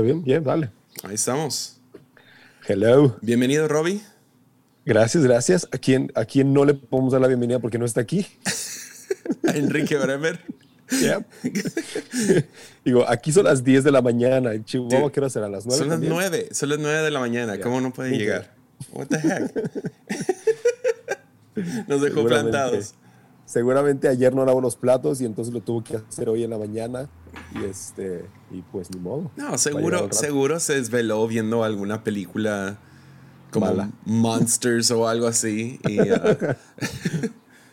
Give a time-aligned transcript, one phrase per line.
[0.00, 0.22] bien?
[0.22, 0.70] Bien, dale.
[1.02, 1.80] Ahí estamos.
[2.66, 3.16] Hello.
[3.20, 4.00] Bienvenido, Robbie.
[4.84, 5.68] Gracias, gracias.
[5.72, 8.26] ¿A quién, ¿A quién no le podemos dar la bienvenida porque no está aquí?
[9.46, 10.40] A Enrique Bremer.
[12.84, 14.52] Digo, aquí son las 10 de la mañana.
[14.52, 15.48] En Chihuahua, ¿qué hora será?
[15.48, 15.78] ¿Las 9?
[15.78, 16.12] Son las también?
[16.12, 17.60] 9, son las 9 de la mañana.
[17.60, 18.54] ¿Cómo no puede llegar?
[18.92, 19.52] What the heck?
[21.88, 22.94] Nos dejó plantados.
[23.52, 26.56] Seguramente ayer no lavó los platos y entonces lo tuvo que hacer hoy en la
[26.56, 27.10] mañana.
[27.54, 29.30] Y este, y pues ni modo.
[29.36, 32.78] No, seguro, seguro se desveló viendo alguna película
[33.50, 33.90] como Mala.
[34.06, 35.78] Monsters o algo así.
[35.86, 36.14] Y uh,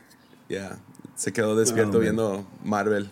[0.49, 0.77] ya,
[1.15, 3.09] se quedó despierto Oh, viendo Marvel.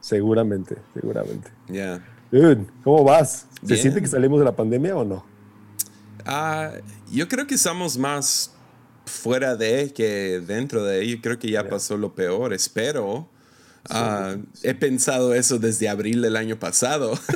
[0.00, 1.50] Seguramente, seguramente.
[1.68, 2.04] Ya.
[2.30, 3.46] Dude, ¿cómo vas?
[3.62, 3.80] ¿Se Bien.
[3.80, 5.24] siente que salimos de la pandemia o no?
[6.26, 6.72] Ah,
[7.10, 8.53] yo creo que estamos más
[9.06, 11.06] fuera de que dentro de.
[11.08, 13.28] Yo creo que ya pasó lo peor, espero.
[13.90, 17.18] Ah, he pensado eso desde abril del año pasado.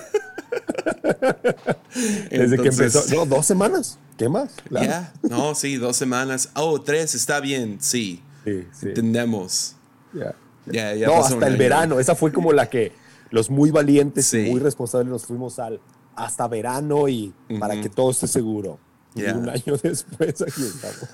[2.30, 3.14] Desde que Entonces, empezó.
[3.14, 3.98] No, dos semanas.
[4.16, 4.50] ¿Qué más?
[4.69, 4.86] Claro.
[4.86, 6.50] Ya, no, sí, dos semanas.
[6.55, 8.22] Oh, tres, está bien, sí.
[8.44, 8.86] Sí, sí.
[8.89, 9.74] Entendemos.
[10.12, 10.34] ya.
[10.66, 11.58] Ya, ya no, pasó hasta el año.
[11.58, 12.00] verano.
[12.00, 12.92] Esa fue como la que
[13.30, 14.39] los muy valientes Sí.
[14.41, 15.80] y muy responsables nos fuimos al
[16.14, 17.83] hasta verano y para Ujú.
[17.84, 18.78] que todo esté seguro.
[19.14, 21.08] Y un año después aquí estamos.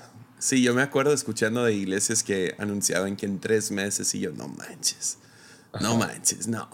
[0.45, 4.31] Sí, yo me acuerdo escuchando de iglesias que anunciaban que en tres meses y yo,
[4.31, 5.17] no manches,
[5.81, 6.69] no manches, no.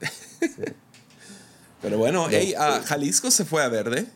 [1.80, 4.08] Pero bueno, hey, ah, Jalisco se fue a verde.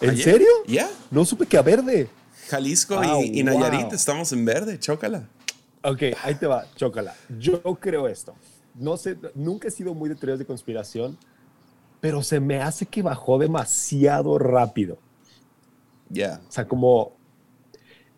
[0.00, 0.24] ¿En Ayer.
[0.24, 0.48] serio?
[0.66, 2.08] Ya, No supe que a verde.
[2.48, 3.92] Jalisco y, y Nayarit wow.
[3.92, 5.28] estamos en verde, chócala.
[5.82, 7.14] Ok, ahí te va, chócala.
[7.38, 8.34] Yo creo esto.
[8.74, 11.18] No sé, nunca he sido muy de teorías de conspiración,
[12.00, 14.96] pero se me hace que bajó demasiado rápido.
[16.08, 17.19] Ya, O sea, como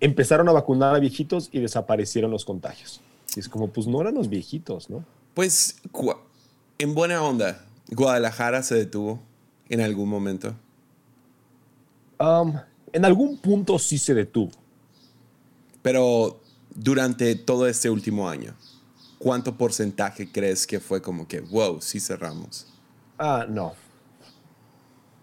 [0.02, 3.00] empezaron a vacunar a viejitos y desaparecieron los contagios.
[3.36, 5.04] Y es como, pues no eran los viejitos, ¿no?
[5.34, 5.76] pues
[6.78, 9.20] en buena onda, Guadalajara se detuvo
[9.68, 10.54] en algún momento.
[12.18, 12.54] Um,
[12.92, 14.50] en algún punto sí se detuvo.
[15.80, 16.40] Pero
[16.74, 18.54] durante todo este último año,
[19.18, 22.66] ¿cuánto porcentaje crees que fue como que, wow, sí cerramos?
[23.18, 23.72] Ah, no.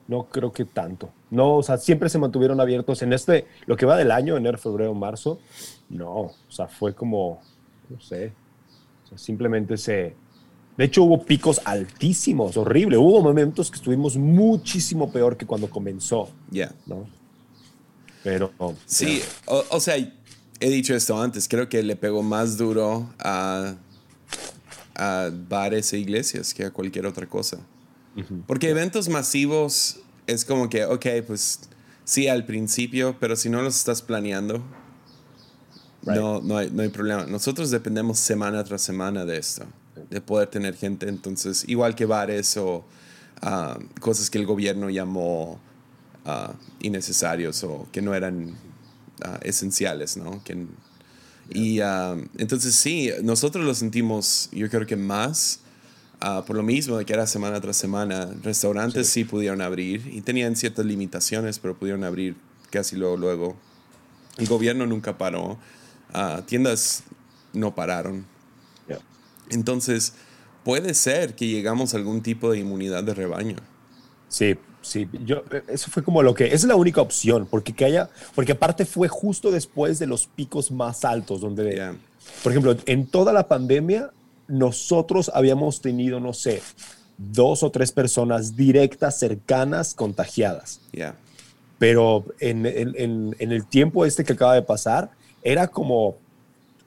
[0.08, 1.12] No creo que tanto.
[1.32, 4.58] No, o sea, siempre se mantuvieron abiertos en este, lo que va del año, enero,
[4.58, 5.40] febrero, marzo.
[5.90, 7.40] No, o sea, fue como,
[7.90, 8.34] no sé.
[9.06, 10.16] O sea, simplemente se.
[10.78, 12.98] De hecho, hubo picos altísimos, horrible.
[12.98, 16.72] Hubo momentos que estuvimos muchísimo peor que cuando comenzó, Ya.
[16.86, 17.08] ¿no?
[18.24, 18.52] Pero.
[18.86, 19.96] Sí, o, o sea,
[20.60, 23.76] he dicho esto antes, creo que le pegó más duro a,
[24.96, 27.60] a bares e iglesias que a cualquier otra cosa.
[28.48, 30.02] Porque eventos masivos
[30.32, 31.62] es como que, ok, pues
[32.04, 34.64] sí al principio, pero si no los estás planeando,
[36.02, 36.16] Right.
[36.18, 37.26] no, no, hay, no hay problema.
[37.26, 39.66] Nosotros dependemos semana tras semana de esto,
[40.10, 41.10] de poder tener gente.
[41.10, 42.86] Entonces, igual que bares o
[43.42, 45.60] ah, cosas que el gobierno llamó
[46.26, 48.56] ah, innecesarios o que no eran
[49.24, 50.42] ah, esenciales, ¿no?
[50.44, 50.66] Que,
[51.50, 55.62] y ah, entonces sí, nosotros lo sentimos, yo creo que más.
[56.20, 59.24] Ah, por lo mismo de que era semana tras semana, restaurantes sí.
[59.24, 62.36] pudieron abrir y tenían ciertas limitaciones, pero pudieron abrir
[62.70, 63.56] casi luego, luego.
[64.38, 65.58] El gobierno nunca paró,
[66.14, 67.04] ah, tiendas
[67.54, 68.26] no pararon.
[69.52, 70.14] Entonces,
[70.64, 73.56] puede ser que llegamos a algún tipo de inmunidad de rebaño.
[74.28, 77.86] Sí, sí, yo, eso fue como lo que, esa es la única opción, porque que
[77.86, 81.94] haya, porque aparte fue justo después de los picos más altos, donde,
[82.44, 84.12] por ejemplo, en toda la pandemia,
[84.50, 86.62] nosotros habíamos tenido, no sé,
[87.18, 90.82] dos o tres personas directas, cercanas, contagiadas.
[90.92, 91.16] Yeah.
[91.78, 95.12] Pero en, en- en- el tiempo este que acaba de pasar,
[95.44, 96.18] era como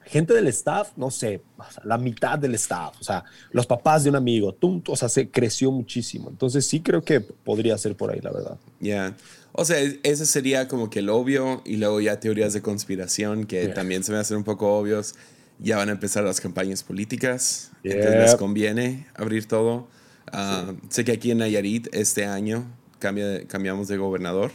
[0.05, 1.41] gente del staff, no sé,
[1.83, 5.29] la mitad del staff, o sea, los papás de un amigo, tum, o sea, se
[5.29, 6.29] creció muchísimo.
[6.29, 8.57] Entonces sí creo que podría ser por ahí, la verdad.
[8.79, 9.15] Ya.
[9.53, 13.63] O sea, ese sería como que el obvio y luego ya teorías de conspiración que
[13.65, 13.73] Yeah.
[13.73, 15.15] también se me hacen un poco obvios.
[15.63, 17.71] Ya van a empezar las campañas políticas.
[17.83, 19.87] Entonces les conviene abrir todo.
[20.31, 22.65] Ah, Sé que aquí en Nayarit este año
[22.99, 24.51] cambia cambiamos de gobernador.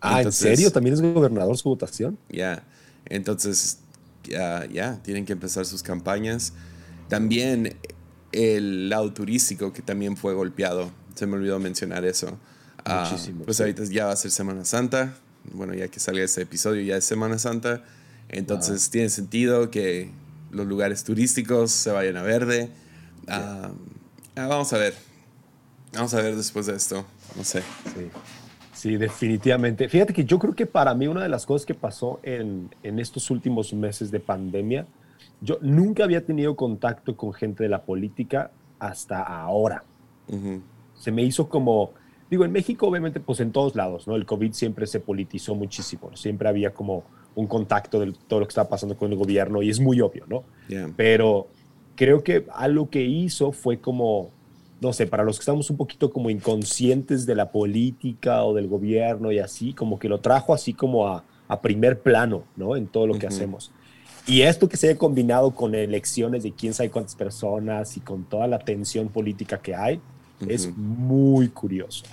[0.00, 0.70] Ah, Entonces, ¿en serio?
[0.70, 2.18] ¿También es gobernador su votación?
[2.28, 2.62] Ya.
[3.06, 3.78] Entonces,
[4.24, 6.52] ya, ya, tienen que empezar sus campañas.
[7.08, 7.76] También
[8.32, 10.90] el lado turístico que también fue golpeado.
[11.14, 12.38] Se me olvidó mencionar eso.
[12.84, 13.62] Ah, Muchísimo, pues sí.
[13.64, 15.14] ahorita ya va a ser Semana Santa.
[15.52, 17.82] Bueno, ya que salga este episodio ya es Semana Santa.
[18.28, 20.10] Entonces tiene sentido que
[20.50, 22.70] los lugares turísticos se vayan a verde.
[23.26, 23.70] Ah,
[24.36, 24.94] ah, vamos a ver.
[25.92, 27.04] Vamos a ver después de esto.
[27.36, 27.62] No sé.
[27.94, 28.10] Sí.
[28.72, 29.88] Sí, definitivamente.
[29.88, 33.00] Fíjate que yo creo que para mí una de las cosas que pasó en, en
[33.00, 34.86] estos últimos meses de pandemia,
[35.40, 39.82] yo nunca había tenido contacto con gente de la política hasta ahora.
[40.28, 40.62] Ujú.
[40.96, 41.92] O se me hizo como,
[42.30, 44.16] digo, en México obviamente, pues en todos lados, ¿no?
[44.16, 47.04] El COVID siempre se politizó muchísimo, siempre había como
[47.34, 50.24] un contacto de todo lo que estaba pasando con el gobierno y es muy obvio,
[50.28, 50.44] ¿no?
[50.96, 51.48] Pero
[51.94, 54.30] creo que algo que hizo fue como,
[54.80, 58.66] no sé, para los que estamos un poquito como inconscientes de la política o del
[58.66, 62.76] gobierno y así, como que lo trajo así como a, a primer plano, ¿no?
[62.76, 63.70] En todo lo que hacemos.
[64.26, 68.24] Y esto que se haya combinado con elecciones de quién sabe cuántas personas y con
[68.24, 70.00] toda la tensión política que hay,
[70.46, 72.04] es muy curioso.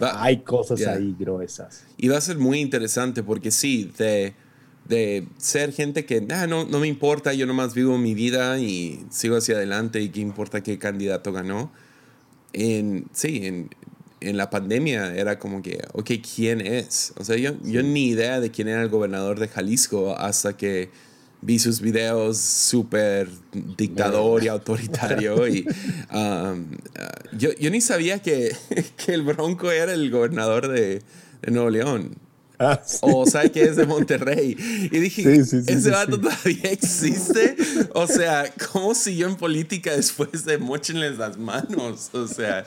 [0.00, 1.84] hay cosas ahí gruesas.
[1.96, 4.34] Y va a ser muy interesante porque sí, de,
[4.90, 9.06] de ser gente que ah, no, no me importa, yo nomás vivo mi vida y
[9.08, 11.72] sigo hacia adelante y qué importa qué candidato ganó.
[12.52, 13.70] En, sí, en,
[14.20, 17.12] en la pandemia era como que, ok, ¿quién es?
[17.18, 20.90] O sea, yo, yo ni idea de quién era el gobernador de Jalisco hasta que
[21.40, 23.28] vi sus videos súper
[23.76, 25.64] dictador y autoritario y
[26.12, 28.54] um, uh, yo, yo, ni sabía que,
[28.96, 31.00] que, el Bronco era el gobernador de,
[31.42, 32.16] de Nuevo León.
[32.62, 34.54] Ah, o sea, que es de Monterrey.
[34.92, 37.56] Y dije, ¿ese vato todavía existe?
[37.94, 42.10] O sea, ¿cómo siguió en política después de mochenles las manos?
[42.12, 42.66] O sea...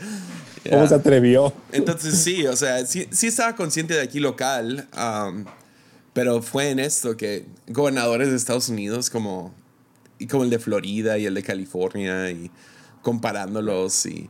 [0.68, 1.54] ¿Cómo se atrevió?
[1.72, 5.46] Entonces sí, o sea, sí, sí estaba consciente de aquí local, um,
[6.14, 9.54] pero fue en esto que gobernadores de Estados Unidos como,
[10.18, 12.50] y como el de Florida y el de California y
[13.04, 14.28] comparándolos y...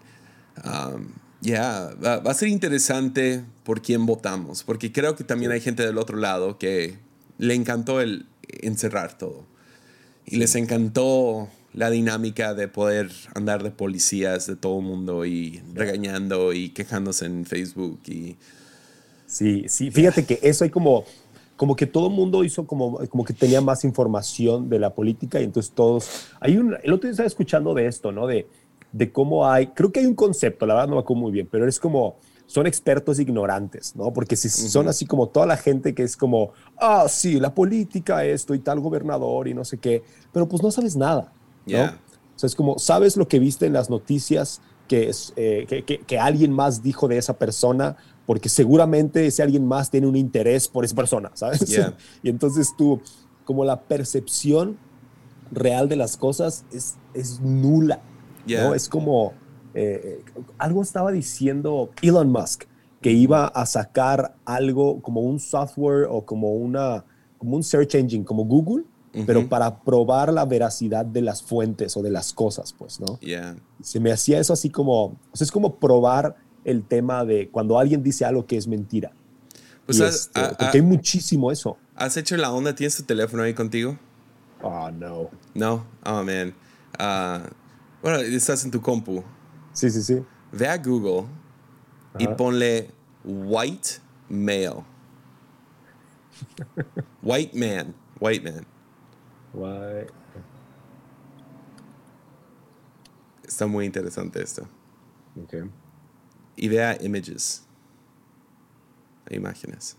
[0.66, 5.86] Um, ya, va, a ser interesante por quién votamos, porque creo que también hay gente
[5.86, 6.98] del otro lado que
[7.38, 8.26] le encantó el
[8.62, 9.46] encerrar todo.
[10.26, 15.62] Y les encantó la dinámica de poder andar de policías de todo el mundo y
[15.74, 18.00] regañando y quejándose en Facebook.
[18.08, 18.38] Y...
[19.28, 21.04] Sí, sí, fíjate que eso hay como,
[21.58, 25.42] como que todo el mundo hizo como, como que tenía más información de la política
[25.42, 26.28] y entonces todos...
[26.40, 28.28] Hay un, el otro día estaba escuchando de esto, ¿no?
[28.28, 28.48] De,
[28.94, 31.50] de cómo hay, creo que hay un concepto, la verdad no me acuerdo muy bien,
[31.52, 34.14] pero es como, son expertos ignorantes, ¿no?
[34.14, 38.24] Porque si son así como toda la gente que es como, ah, sí, la política,
[38.24, 41.34] esto y tal gobernador y no sé qué, pero pues no sabes nada,
[41.66, 41.84] ¿no?
[41.84, 45.84] O sea, es como, sabes lo que viste en las noticias que, es, eh, que,
[45.84, 47.98] que, alguien más dijo de esa persona,
[48.28, 51.66] porque seguramente ese alguien más tiene un interés por esa persona, ¿sabes?
[52.24, 53.02] y entonces tú,
[53.46, 54.78] como la percepción
[55.52, 58.02] real de las cosas es, es nula.
[58.48, 58.74] ¿No?
[58.74, 59.34] Es como,
[59.74, 60.24] eh,
[60.58, 62.64] algo estaba diciendo Elon Musk,
[63.02, 67.04] que iba a sacar algo como un software o como, una,
[67.38, 68.86] como un search engine, como Google,
[69.28, 73.20] pero para probar la veracidad de las fuentes o de las cosas, pues, ¿no?
[73.82, 76.36] Se me hacía eso así como, o sea, es como probar
[76.66, 79.12] el tema de cuando alguien dice algo que es mentira.
[79.86, 81.78] Pues este, porque hay muchísimo eso.
[81.96, 82.74] ¿Has hecho la onda?
[82.74, 84.00] ¿Tienes tu teléfono ahí contigo?
[84.62, 85.30] Oh, no.
[85.54, 85.86] No?
[86.06, 86.54] Oh, man.
[86.98, 87.50] Uh,
[88.04, 89.24] bueno, estás en tu compu.
[89.72, 90.24] Sí, sí, sí.
[90.52, 91.26] Ve a Google
[92.20, 92.92] y ponle
[93.24, 94.84] white male.
[97.24, 97.96] white man.
[98.20, 98.66] White man.
[99.54, 100.14] White.
[103.44, 104.68] Está muy interesante esto.
[105.46, 105.64] Okay.
[106.58, 107.66] Y vea images.
[109.30, 109.98] Imágenes.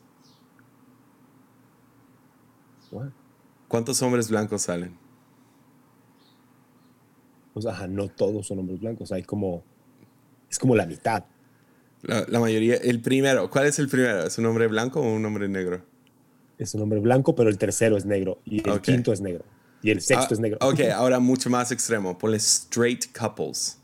[2.90, 3.08] What?
[3.66, 5.03] ¿Cuántos hombres blancos salen?
[7.54, 9.62] O sea, no todos son hombres blancos, hay como,
[10.50, 11.24] es como la mitad.
[12.02, 14.26] La, mayoría, el primero, ¿cuál es el primero?
[14.26, 15.82] ¿Es un hombre blanco o un hombre negro?
[16.58, 19.44] Es un hombre blanco, pero el tercero es negro y el quinto es negro
[19.84, 20.58] y el sexto ah, es negro.
[20.62, 23.78] Ok, ahora mucho más extremo, ponle straight couples.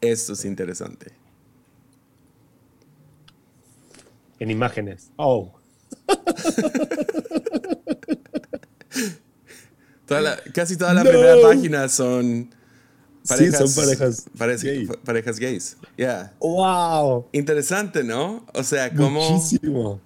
[0.00, 1.12] Esto es interesante.
[4.40, 5.12] En imágenes.
[5.16, 5.52] Oh.
[10.54, 12.50] casi toda la primera página son
[13.28, 14.26] parejas, sí, son parejas,
[15.04, 15.76] parejas gays.
[15.96, 16.32] Yeah.
[16.40, 17.26] Wow.
[17.32, 18.44] Interesante, ¿no?
[18.54, 20.00] O sea, cómo, Muchísimo.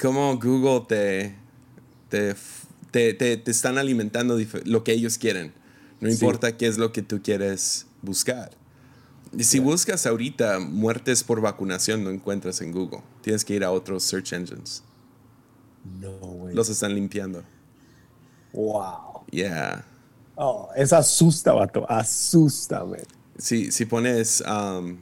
[0.00, 1.34] cómo Google te,
[2.08, 2.34] te,
[3.14, 5.52] te, te, están alimentando lo que ellos quieren.
[6.00, 8.50] No importa qué es lo que tú quieres buscar.
[9.36, 13.02] Y si buscas ahorita muertes por vacunación, no encuentras en Google.
[13.22, 14.82] Tienes que ir a otros search engines.
[16.00, 16.54] No, güey.
[16.54, 17.42] Los están limpiando.
[18.52, 19.11] Wow.
[19.32, 19.82] Yeah.
[20.36, 21.84] Oh, es asusta, vato.
[21.88, 23.00] Asusta, man.
[23.38, 24.98] Si, si pones um,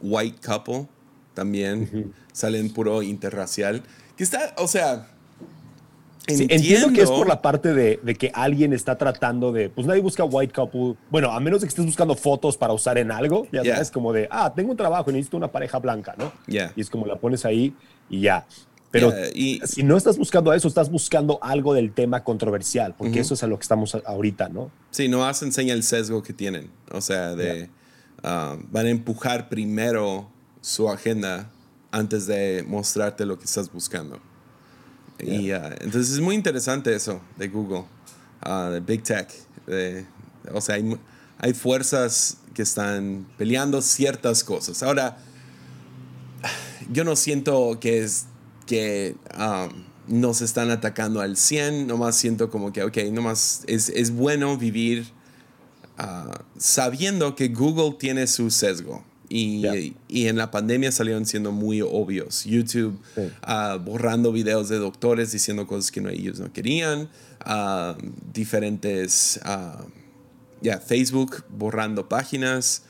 [0.00, 0.88] white couple,
[1.34, 3.82] también salen puro interracial.
[4.16, 5.06] Que está, o sea.
[6.26, 6.92] entiendo.
[6.92, 9.68] que es por la parte de, de, que alguien está tratando de.
[9.68, 10.96] Pues nadie busca white couple.
[11.10, 13.46] Bueno, a menos de que estés buscando fotos para usar en algo.
[13.52, 16.32] Ya sabes, como de, ah, tengo un trabajo y necesito una pareja blanca, ¿no?
[16.46, 16.72] Yeah.
[16.74, 17.74] Y es como la pones ahí
[18.08, 18.46] y ya.
[18.90, 23.34] Pero y, si no estás buscando eso, estás buscando algo del tema controversial, porque eso
[23.34, 24.70] es a lo que estamos ahorita, ¿no?
[24.90, 27.68] Sí, no más enseña el sesgo que tienen, o sea, de,
[28.22, 30.30] ah, van a empujar primero
[30.62, 31.50] su agenda
[31.90, 34.20] antes de mostrarte lo que estás buscando.
[35.18, 37.84] Y ah, entonces es muy interesante eso de Google,
[38.46, 39.28] uh, de Big Tech.
[40.52, 40.96] o sea, hay,
[41.38, 44.82] hay, fuerzas que están peleando ciertas cosas.
[44.82, 45.18] Ahora,
[46.90, 48.26] yo no siento que es
[48.68, 54.10] que um, nos están atacando al 100, nomás siento como que, ok, nomás es, es
[54.12, 55.06] bueno vivir
[55.98, 59.02] uh, sabiendo que Google tiene su sesgo.
[59.30, 62.44] Y, y, en la pandemia salieron siendo muy obvios.
[62.44, 67.10] YouTube uh, borrando videos de doctores diciendo cosas que no, ellos no querían.
[67.46, 67.94] Uh,
[68.32, 69.38] diferentes,
[70.62, 72.84] ya, Facebook borrando páginas.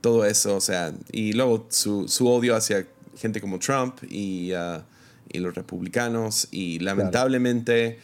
[0.00, 4.82] todo eso, o sea, y luego su, su odio hacia gente como Trump y, uh,
[5.30, 7.98] y los republicanos y lamentablemente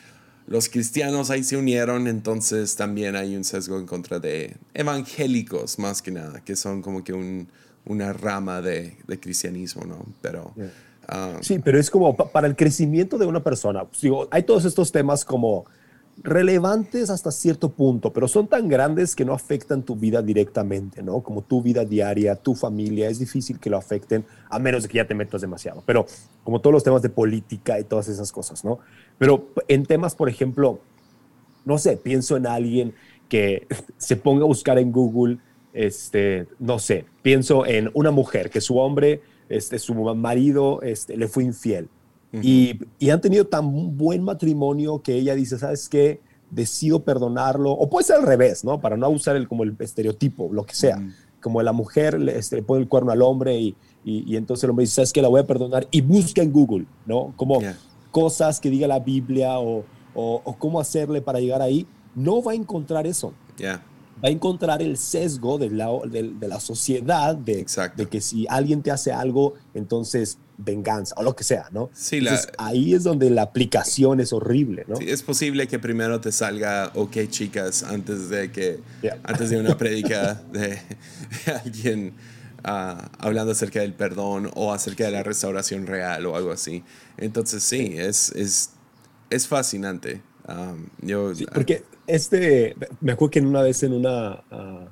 [0.46, 6.00] los cristianos ahí se unieron, entonces también hay un sesgo en contra de evangélicos más
[6.00, 7.48] que nada, que son como que un,
[7.84, 10.06] una rama de, de, cristianismo, ¿no?
[10.22, 10.54] Pero...
[11.10, 13.86] Um, sí, pero es como para el crecimiento de una persona.
[14.00, 15.64] Digo, hay todos estos temas como
[16.22, 21.20] relevantes hasta cierto punto, pero son tan grandes que no afectan tu vida directamente, ¿no?
[21.20, 24.96] Como tu vida diaria, tu familia, es difícil que lo afecten, a menos de que
[24.96, 25.82] ya te metas demasiado.
[25.86, 26.06] Pero
[26.44, 28.78] como todos los temas de política y todas esas cosas, ¿no?
[29.18, 30.80] Pero en temas, por ejemplo,
[31.64, 32.94] no sé, pienso en alguien
[33.28, 33.66] que
[33.98, 35.38] se ponga a buscar en Google,
[35.72, 41.28] este, no sé, pienso en una mujer que su hombre, este, su marido, este, le
[41.28, 41.88] fue infiel
[42.32, 46.20] y, han tenido tan buen matrimonio que ella dice, ¿sabes qué?
[46.50, 47.72] Decido perdonarlo.
[47.72, 48.80] O puede ser al revés, ¿no?
[48.80, 51.02] Para no usar el, como el estereotipo, lo que sea.
[51.40, 54.84] Como la mujer le, este, pone el cuerno al hombre y, y, entonces el hombre
[54.84, 55.22] dice, ¿sabes qué?
[55.22, 55.86] La voy a perdonar.
[55.90, 57.32] Y busca en Google, ¿no?
[57.36, 57.60] Como
[58.10, 61.86] cosas que diga la Biblia o, o, cómo hacerle para llegar ahí.
[62.14, 63.32] No va a encontrar eso.
[64.22, 68.82] Va a encontrar el sesgo de la, de, la sociedad de, de, que si alguien
[68.82, 71.88] te hace algo, entonces venganza o lo que sea, ¿no?
[71.94, 72.20] Sí,
[72.58, 74.96] ahí es donde la aplicación es horrible, ¿no?
[74.96, 78.80] Sí, es posible que primero te salga OK, chicas, antes de que,
[79.22, 80.78] antes de una prédica de,
[81.64, 82.14] alguien
[82.64, 86.82] ah, hablando acerca del perdón o acerca de la restauración real o algo así.
[87.16, 88.70] Entonces, sí, es, es,
[89.30, 90.22] es fascinante.
[90.48, 94.42] Um, yo, porque este, me acuerdo que una vez en una...
[94.50, 94.88] Ah,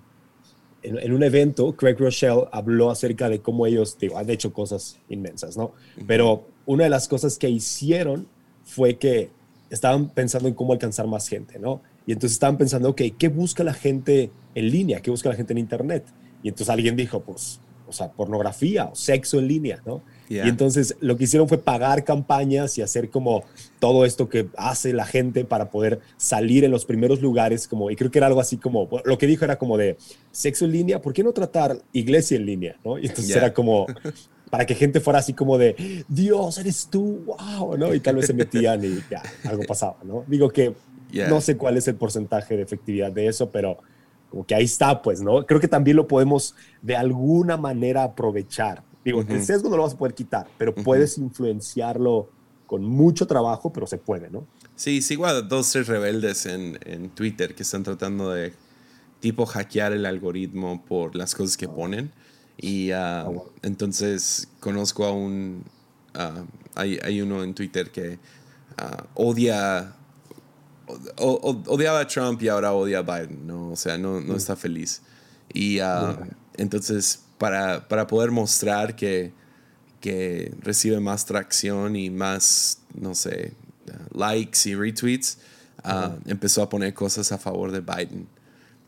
[0.82, 5.56] en, un evento, Craig Rochelle habló acerca de cómo ellos digo, han hecho cosas inmensas,
[5.56, 5.72] ¿no?
[6.06, 8.28] Pero una de las cosas que hicieron
[8.62, 9.30] fue que
[9.68, 11.82] estaban pensando en cómo alcanzar más gente, ¿no?
[12.06, 15.00] Y entonces estaban pensando, ok, ¿qué busca la gente en línea?
[15.00, 16.04] ¿Qué busca la gente en Internet?
[16.42, 20.02] Y entonces alguien dijo, pues, o sea, pornografía o sexo en línea, ¿no?
[20.28, 23.44] Y entonces lo que hicieron fue pagar campañas y hacer como
[23.78, 27.96] todo esto que hace la gente para poder salir en los primeros lugares, como, y
[27.96, 29.96] creo que era algo así como, lo que dijo era como de
[30.32, 32.76] sexo en línea, ¿por qué no tratar iglesia en línea?
[32.84, 32.98] ¿no?
[32.98, 33.86] Y entonces era como
[34.50, 37.94] para que gente fuera así como de, Dios, eres tú, wow, ¿no?
[37.94, 40.24] Y tal vez se metían y ya, algo pasaba, ¿no?
[40.26, 40.74] Digo que
[41.28, 43.78] no sé cuál es el porcentaje de efectividad de eso, pero
[44.30, 45.46] como que ahí está, pues, ¿no?
[45.46, 48.82] Creo que también lo podemos de alguna manera aprovechar.
[49.06, 52.28] Digo, el sesgo no lo vas a poder quitar, pero puedes influenciarlo
[52.66, 54.44] con mucho trabajo, pero se puede, ¿no?
[54.74, 58.52] Sí, sigo a dos, tres rebeldes en, en Twitter que están tratando de
[59.20, 61.72] tipo hackear el algoritmo por las cosas que ah.
[61.72, 62.10] ponen.
[62.56, 63.32] Y ah, ah,
[63.62, 65.62] entonces conozco a un...
[66.74, 68.18] hay, hay, uno en Twitter que
[69.14, 69.94] odia...
[71.16, 73.70] odiaba a Trump y ahora odia a Biden, ¿no?
[73.70, 74.36] O sea, no, no mm.
[74.36, 75.00] está feliz.
[75.54, 75.78] Y
[76.56, 79.32] entonces para, para poder mostrar que,
[80.00, 83.52] que recibe más tracción y más, no sé,
[84.12, 85.38] likes y retweets,
[85.84, 88.26] ah, empezó a poner cosas a favor de Biden.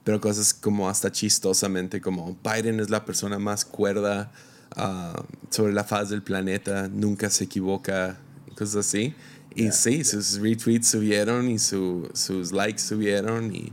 [0.04, 4.32] Pero cosas como hasta chistosamente, como Biden es la persona más cuerda
[4.76, 8.18] ah, sobre la faz del planeta, nunca se equivoca,
[8.56, 9.14] cosas así.
[9.54, 13.72] Y sí, sus retweets subieron y su, sus likes subieron y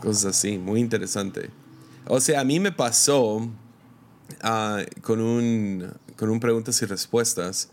[0.00, 1.50] cosas así, muy interesante.
[2.06, 3.50] O sea, a mí me pasó
[4.42, 7.70] Ah, con, un, con un preguntas y respuestas,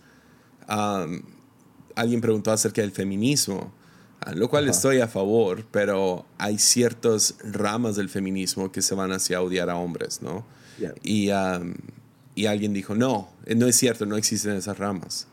[1.95, 3.73] alguien preguntó acerca del feminismo,
[4.21, 9.11] ah, lo cual estoy a favor, pero hay ciertas ramas del feminismo que se van
[9.11, 10.45] hacia odiar a hombres, ¿no?
[11.03, 11.29] Y,
[12.35, 15.27] y alguien dijo, no, no es cierto, no existen esas ramas.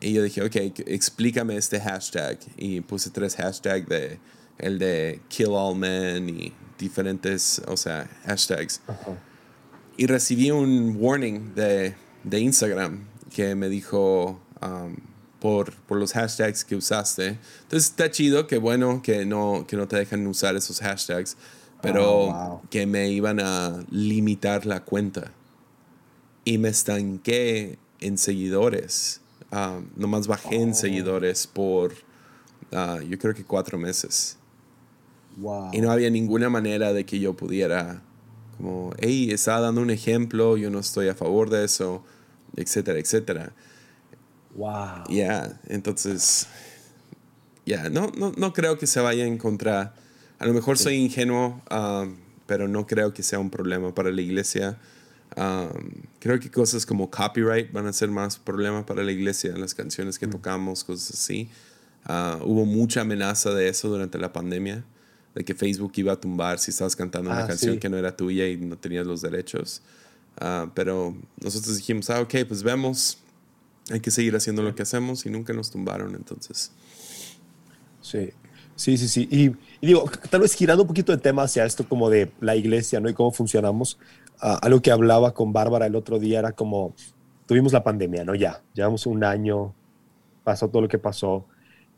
[0.00, 2.38] Y yo dije, ok, explícame este hashtag.
[2.56, 4.20] Y puse tres hashtags de
[4.58, 8.80] el de kill all men y diferentes, o sea, hashtags
[9.98, 14.94] y recibí un warning de, de Instagram que me dijo um,
[15.40, 17.38] por, por, los hashtags que usaste.
[17.62, 21.36] Entonces está chido, que bueno que no, que no te dejan usar esos hashtags.
[21.82, 22.60] pero wow.
[22.70, 25.32] que me iban a limitar la cuenta.
[26.44, 29.20] Y me estanqué en seguidores.
[29.50, 31.92] Ah, nomás bajé en seguidores por,
[32.72, 34.36] ah, yo creo que cuatro meses.
[35.38, 35.70] Wow.
[35.72, 38.02] Y no había ninguna manera de que yo pudiera,
[38.58, 42.04] como, hey, estaba dando un ejemplo, yo no estoy a favor de eso,
[42.56, 43.52] etcétera, etcétera.
[44.54, 45.04] Wow.
[45.08, 46.46] Ya, entonces,
[47.64, 49.94] ya, no, no, no creo que se vaya en contra.
[50.38, 54.20] A lo mejor soy ingenuo, um, pero no creo que sea un problema para la
[54.20, 54.78] iglesia.
[55.36, 59.74] Um, creo que cosas como copyright van a ser más problema para la iglesia, las
[59.74, 61.48] canciones que tocamos, cosas así.
[62.04, 64.84] Ah, hubo mucha amenaza de eso durante la pandemia,
[65.38, 67.78] de que Facebook iba a tumbar si estabas cantando una Ah, canción sí.
[67.78, 69.82] que no era tuya y no tenías los derechos.
[70.40, 73.18] Ah, pero nosotros dijimos, ah, ok, pues vemos,
[73.90, 76.72] hay que seguir haciendo lo que hacemos y nunca nos tumbaron entonces.
[78.00, 78.30] Sí,
[78.74, 79.28] sí, sí, sí.
[79.30, 79.46] Y,
[79.80, 83.00] y digo, tal vez girando un poquito de tema hacia esto como de la iglesia,
[83.00, 83.08] ¿no?
[83.08, 83.98] Y cómo funcionamos.
[84.40, 86.94] ah, algo que hablaba con Bárbara el otro día era como,
[87.46, 88.34] tuvimos la pandemia, ¿no?
[88.34, 89.74] Ya, llevamos un año,
[90.44, 91.46] pasó todo lo que pasó.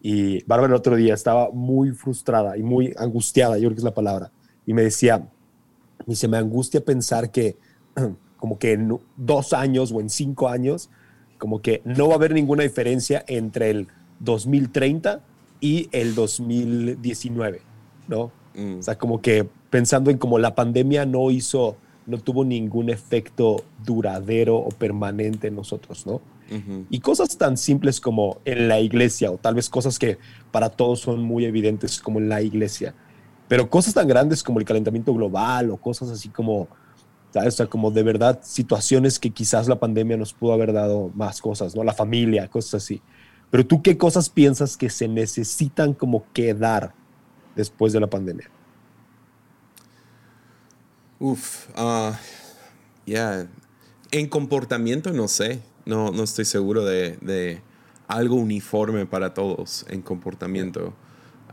[0.01, 3.85] Y Bárbara el otro día estaba muy frustrada y muy angustiada, yo creo que es
[3.85, 4.31] la palabra.
[4.67, 7.57] Y me decía, me dice, me angustia pensar que
[8.39, 10.89] como que en dos años o en cinco años,
[11.39, 13.89] como que no va a haber ninguna diferencia entre el
[14.21, 15.21] 2030
[15.61, 17.61] y el 2019,
[18.09, 18.33] ¿no?
[18.55, 18.79] Mm.
[18.79, 21.77] O sea, como que pensando en como la pandemia no hizo,
[22.07, 26.21] no tuvo ningún efecto duradero o permanente en nosotros, ¿no?
[26.91, 30.19] Y cosas tan simples como en la iglesia, o tal vez cosas que
[30.51, 32.95] para todos son muy evidentes como en la iglesia,
[33.49, 36.69] pero cosas tan grandes como el calentamiento global o cosas así como,
[37.33, 37.55] ¿sabes?
[37.55, 41.41] O sea, como de verdad situaciones que quizás la pandemia nos pudo haber dado más
[41.41, 41.85] cosas, ¿no?
[41.85, 43.01] La familia, cosas así.
[43.51, 46.95] Pero tú, ¿qué cosas piensas que se necesitan como quedar
[47.57, 48.49] después de la pandemia?
[51.19, 52.19] Uf, ah,
[53.07, 53.47] ya.
[54.11, 57.63] En comportamiento no sé, no, no estoy seguro de, de
[58.09, 60.95] algo uniforme para todos en comportamiento.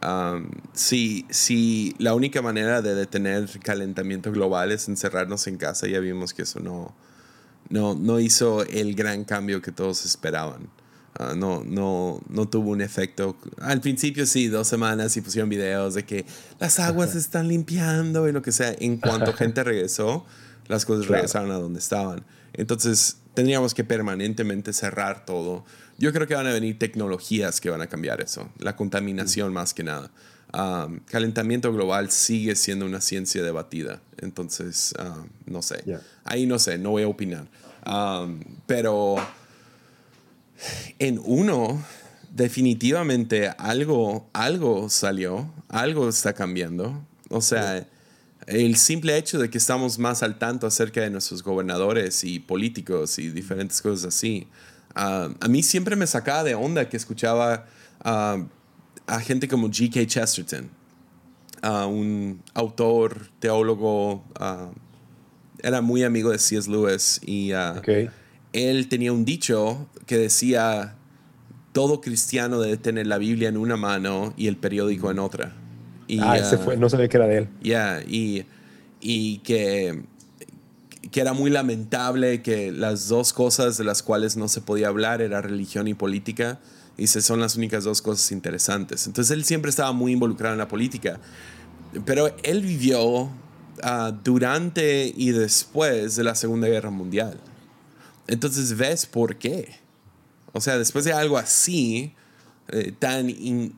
[0.01, 5.99] Am, si, si la única manera de detener calentamiento global es encerrarnos en casa, ya
[5.99, 6.95] vimos que eso no,
[7.69, 10.69] no, no hizo el gran cambio que todos esperaban.
[11.19, 13.35] Ah, no, no, no tuvo un efecto.
[13.59, 16.27] Al principio sí, dos semanas y pusieron videos de que
[16.59, 18.75] las aguas se están limpiando y lo que sea.
[18.77, 20.25] En cuanto gente regresó,
[20.67, 21.15] las cosas Claro.
[21.21, 22.23] regresaron a donde estaban.
[22.53, 25.63] Entonces tendríamos que permanentemente cerrar todo.
[25.99, 28.49] Yo creo que van a venir tecnologías que van a cambiar eso.
[28.57, 30.09] La contaminación más que nada.
[30.55, 34.01] Um, calentamiento global sigue siendo una ciencia debatida.
[34.17, 35.83] Entonces, ah, no sé.
[35.85, 36.01] Ya.
[36.23, 37.45] Ahí no sé, no voy a opinar.
[37.85, 39.17] Um, pero
[40.97, 41.85] en uno,
[42.31, 47.05] definitivamente algo, algo salió, algo está cambiando.
[47.29, 47.85] O sea,
[48.47, 53.19] el simple hecho de que estamos más al tanto acerca de nuestros gobernadores y políticos
[53.19, 54.47] y diferentes cosas así.
[54.95, 57.65] ah, a mí siempre me sacaba de onda que escuchaba
[58.03, 58.41] ah,
[59.05, 60.05] a gente como G.K.
[60.07, 60.69] Chesterton,
[61.61, 64.71] ah, un autor, teólogo, ah,
[65.61, 66.71] era muy amigo de C.S.
[66.71, 67.51] Lewis y
[68.53, 70.95] él tenía un dicho que decía,
[71.73, 75.66] todo cristiano debe tener la Biblia en una mano y el periódico en otra.
[76.07, 77.49] Y, ah, ese ah, fue, no sabía que era de él.
[77.61, 78.45] ya, y,
[79.01, 80.03] y que,
[81.11, 85.21] que era muy lamentable que las dos cosas de las cuales no se podía hablar
[85.21, 86.59] era religión y política.
[86.97, 89.05] Y dice, son las únicas dos cosas interesantes.
[89.05, 91.19] Entonces él siempre estaba muy involucrado en la política.
[92.05, 93.29] Pero él vivió
[93.83, 97.37] ah, durante y después de la Segunda Guerra Mundial.
[98.27, 99.75] Entonces ves por qué.
[100.53, 102.13] O sea, después de algo así,
[102.69, 103.73] eh, tan in-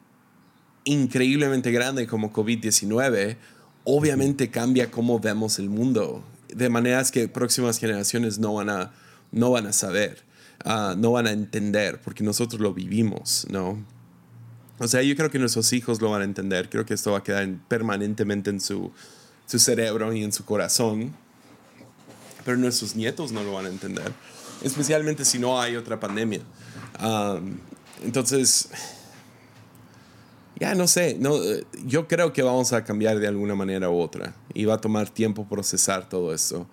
[0.90, 3.38] increíblemente grande como COVID-19,
[3.84, 8.92] obviamente cambia cómo vemos el mundo, de maneras que próximas generaciones no van a,
[9.32, 10.24] no van a saber,
[10.66, 13.78] ah, no van a entender, porque nosotros lo vivimos, ¿no?
[14.80, 17.20] O sea, yo creo que nuestros hijos lo van a entender, creo que esto va
[17.20, 18.92] a quedar en- permanentemente en su,
[19.46, 21.14] su cerebro y en su corazón,
[22.46, 24.12] pero nuestros nietos no lo van a entender,
[24.64, 26.42] especialmente si no hay otra pandemia.
[27.00, 27.58] Um,
[28.04, 28.70] entonces,
[30.60, 34.00] ya no sé, no, eh, yo creo que vamos a cambiar de alguna manera u
[34.00, 36.68] otra y va a tomar tiempo procesar todo esto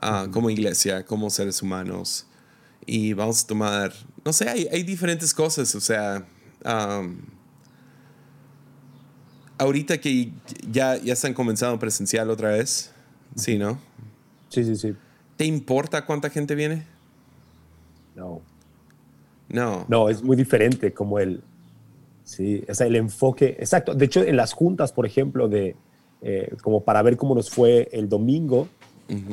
[0.00, 2.26] ah, como iglesia, como seres humanos
[2.86, 3.92] y vamos a tomar,
[4.24, 6.26] no sé, hay, hay diferentes cosas, o sea,
[6.64, 7.18] um,
[9.58, 10.32] ahorita que
[10.70, 12.90] ya, ya están comenzando presencial otra vez,
[13.36, 13.78] sí, ¿no?
[14.48, 14.94] Sí, sí, sí.
[15.36, 16.86] ¿Te importa cuánta gente viene?
[18.16, 18.42] No.
[19.48, 19.86] No.
[19.88, 21.42] No, es muy diferente como el,
[22.24, 23.94] sí, o sea, el enfoque, exacto.
[23.94, 25.76] De hecho, en las juntas, por ejemplo, de,
[26.22, 28.68] eh, como para ver cómo nos fue el domingo,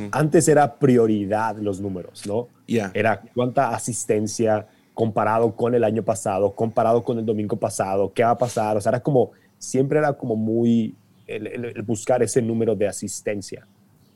[0.10, 2.48] antes era prioridad los números, ¿no?
[2.96, 8.32] Era cuánta asistencia comparado con el año pasado, comparado con el domingo pasado, qué va
[8.32, 10.96] a pasar, o sea, era como, siempre era como muy
[11.28, 13.68] el, buscar ese número de asistencia.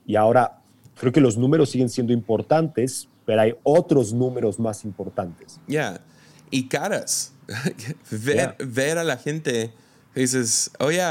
[0.06, 0.60] Y ahora
[0.96, 5.60] creo que los números siguen siendo importantes, pero hay otros números más importantes.
[5.68, 6.02] Ya,
[6.50, 7.31] y caras.
[8.12, 9.74] ver, ver a la gente,
[10.16, 11.02] dices, oye,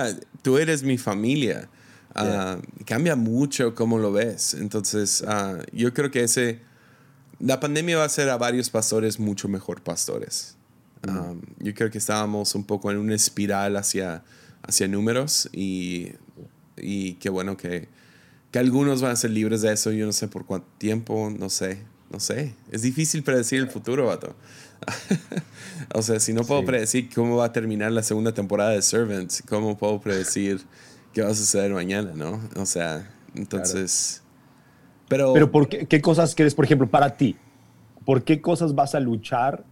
[0.42, 1.68] tú eres mi familia.
[2.14, 4.54] Ah, cambia mucho cómo lo ves.
[4.54, 6.60] Entonces, ah, yo creo que ese,
[7.38, 10.56] la pandemia va a hacer a varios pastores mucho mejor pastores.
[11.08, 14.22] Ah, yo creo que estábamos un poco en una espiral hacia,
[14.62, 16.12] hacia números y,
[16.76, 17.88] y qué bueno que,
[18.50, 19.92] que algunos van a ser libres de eso.
[19.92, 22.54] Yo no sé por cuánto tiempo, no sé, no sé.
[22.70, 24.34] Es difícil predecir el futuro, vato.
[25.94, 29.42] o sea, si no puedo predecir cómo va a terminar la segunda temporada de Servants,
[29.48, 30.60] ¿cómo puedo predecir
[31.12, 32.40] qué va a suceder mañana, no?
[32.56, 34.22] O sea, entonces...
[35.08, 37.36] Pero, pero ¿por qué, qué cosas crees, por ejemplo, para ti?
[38.04, 39.64] ¿Por qué cosas vas a luchar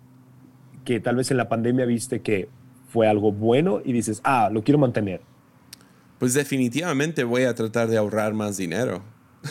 [0.85, 2.49] que tal vez en la pandemia viste que
[2.89, 5.21] fue algo bueno y dices, ah, lo quiero mantener?
[6.19, 9.03] Pues definitivamente voy a tratar de ahorrar más dinero.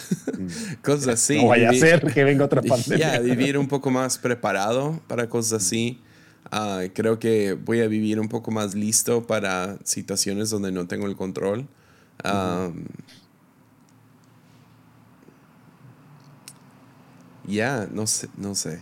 [0.81, 1.37] Cosas así.
[1.37, 3.13] No vaya a ser que venga otra pandemia.
[3.13, 6.01] Ya, vivir un poco más preparado para cosas así.
[6.51, 11.07] Ah, creo que voy a vivir un poco más listo para situaciones donde no tengo
[11.07, 11.67] el control.
[17.45, 18.81] Ya, no sé, no sé.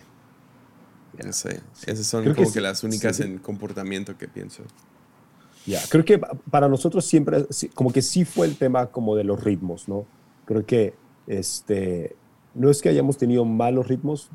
[1.24, 1.62] No sé.
[1.86, 4.64] Esas son como que, las únicas en comportamiento que pienso.
[5.66, 6.20] Ya, creo que
[6.52, 10.06] para nosotros siempre, como que sí fue el tema como de los ritmos, ¿no?
[10.46, 10.94] Creo que
[11.28, 12.16] este,
[12.54, 14.30] no es que hayamos tenido malos ritmos,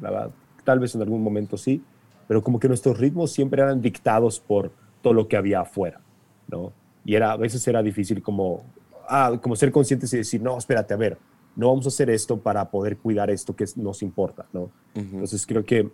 [0.64, 1.82] tal vez en algún momento sí,
[2.28, 4.70] pero como que nuestros ritmos siempre eran dictados por
[5.02, 6.00] todo lo que había afuera,
[6.48, 6.72] ¿no?
[7.04, 8.62] Y era, a veces era difícil como,
[9.08, 11.18] ah, como ser conscientes y decir, no, espérate, a ver,
[11.56, 14.70] no vamos a hacer esto para poder cuidar esto que nos importa, ¿no?
[14.94, 15.90] Entonces creo que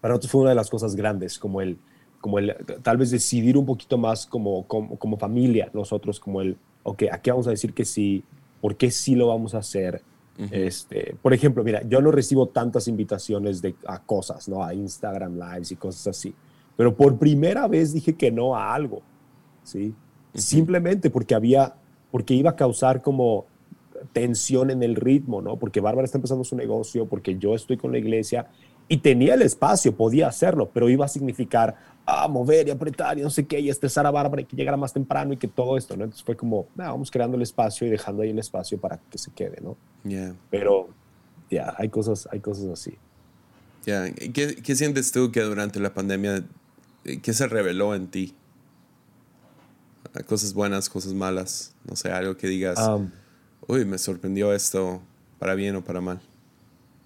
[0.00, 1.78] para nosotros fue una de las cosas grandes, como el,
[2.20, 6.56] como el tal vez decidir un poquito más como, como, como familia, nosotros, como el,
[6.82, 8.22] ok, aquí vamos a decir que sí,
[8.60, 10.02] ¿por qué sí lo vamos a hacer?
[10.50, 14.62] este, por ejemplo, mira, yo no recibo tantas invitaciones de, a cosas, ¿no?
[14.62, 16.34] A Instagram Lives y cosas así.
[16.76, 19.00] Pero por primera vez dije que no a algo,
[19.62, 19.94] ¿sí?
[20.34, 21.74] Simplemente porque había,
[22.10, 23.46] porque iba a causar como
[24.12, 25.56] tensión en el ritmo, ¿no?
[25.56, 28.48] Porque Bárbara está empezando su negocio, porque yo estoy con la iglesia
[28.88, 33.22] y tenía el espacio, podía hacerlo, pero iba a significar, a mover y apretar y
[33.22, 35.76] no sé qué, y estresar a Bárbara y que llegara más temprano y que todo
[35.76, 36.04] esto, ¿no?
[36.04, 39.32] Entonces fue como, vamos creando el espacio y dejando ahí el espacio para que se
[39.32, 39.76] quede, ¿no?
[40.48, 40.88] Pero,
[41.50, 42.96] ya, hay, cosas, hay cosas así.
[43.84, 46.44] Ya, ¿Qué, ¿Qué, sientes tú que durante la pandemia,
[47.02, 48.36] qué se reveló en ti?
[50.26, 52.78] Cosas buenas, cosas malas, no sé, algo que digas,
[53.66, 55.02] uy, me sorprendió esto,
[55.40, 56.20] para bien o para mal.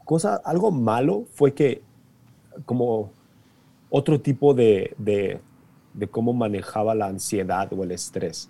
[0.04, 1.82] Cosa, algo malo fue que
[2.66, 3.12] como
[3.90, 5.40] otro tipo de, de,
[6.08, 8.48] cómo manejaba la ansiedad o el estrés.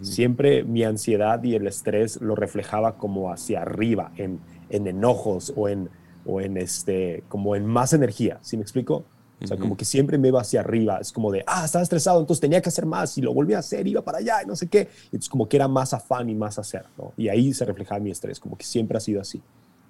[0.00, 5.68] Siempre mi ansiedad y el estrés lo reflejaba como hacia arriba, en, en enojos o
[5.68, 5.90] en,
[6.24, 9.04] o en este, como en más energía, ¿sí me explico?
[9.42, 12.18] O sea, como que siempre me iba hacia arriba, es como de, ah, estaba estresado,
[12.20, 14.56] entonces tenía que hacer más y lo volví a hacer, iba para allá y no
[14.56, 14.88] sé qué.
[15.06, 17.12] Entonces como que era más afán y más hacer, ¿no?
[17.16, 19.42] Y ahí se reflejaba mi estrés, como que siempre ha sido así.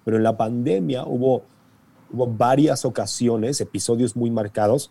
[0.04, 1.44] Pero en la pandemia hubo
[2.14, 4.90] hubo varias ocasiones, episodios muy marcados,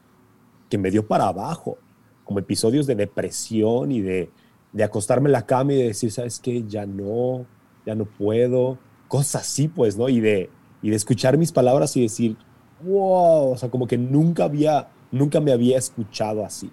[0.69, 1.77] que me dio para abajo,
[2.25, 4.29] como episodios de depresión y de,
[4.73, 6.63] de acostarme en la cama y decir, ¿sabes qué?
[6.67, 7.45] Ya no,
[7.85, 10.09] ya no puedo, cosas así, pues, ¿no?
[10.09, 10.49] Y de,
[10.81, 12.35] y de escuchar mis palabras y decir,
[12.83, 16.71] wow, o sea, como que nunca había, nunca me había escuchado así.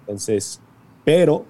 [0.00, 0.60] Entonces,
[1.04, 1.44] pero,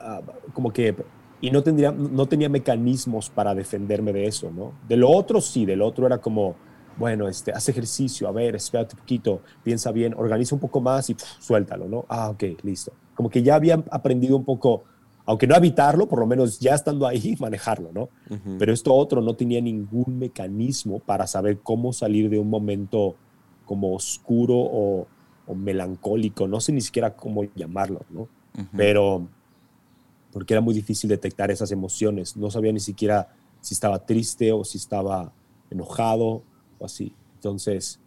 [0.00, 0.22] ah,
[0.54, 0.96] como que,
[1.40, 4.72] y no, tendría, no tenía mecanismos para defenderme de eso, ¿no?
[4.88, 6.56] De lo otro sí, del otro era como,
[6.96, 11.10] bueno, este, haz ejercicio, a ver, espérate un poquito, piensa bien, organiza un poco más
[11.10, 12.06] y suéltalo, ¿no?
[12.08, 12.92] Ah, ok, listo.
[13.14, 14.84] Como que ya había aprendido un poco,
[15.26, 18.08] aunque no evitarlo, por lo menos ya estando ahí, manejarlo, ¿no?
[18.58, 23.16] Pero esto otro no tenía ningún mecanismo para saber cómo salir de un momento
[23.64, 25.06] como oscuro o,
[25.54, 28.28] melancólico, no sé ni siquiera cómo llamarlo, ¿no?
[28.76, 29.28] Pero
[30.32, 33.28] porque era muy difícil detectar esas emociones, no sabía ni siquiera
[33.60, 35.32] si estaba triste o si estaba
[35.70, 36.42] enojado
[36.78, 37.12] o así.
[37.36, 37.98] Entonces,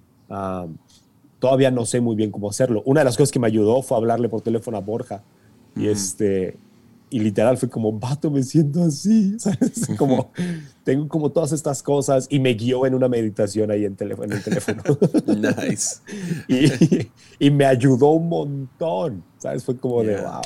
[1.40, 2.82] todavía no sé muy bien cómo hacerlo.
[2.86, 5.24] Una de las cosas que me ayudó fue hablarle por teléfono a Borja.
[5.76, 6.58] Y, este,
[7.10, 9.88] y literal fue como, vato, me siento así, ¿sabes?
[9.98, 10.32] Como,
[10.84, 14.38] tengo como todas estas cosas y me guió en una meditación ahí en, teléfono, en
[14.38, 14.84] el teléfono.
[15.28, 15.98] nice.
[16.48, 17.08] y,
[17.46, 19.64] y, me ayudó un montón, ¿sabes?
[19.64, 20.42] Fue como de, wow.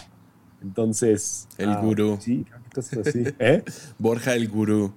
[0.63, 1.47] Entonces.
[1.57, 2.17] El ah, gurú.
[2.19, 3.23] Sí, entonces así.
[3.38, 3.63] ¿Eh?
[3.99, 4.93] Borja el gurú.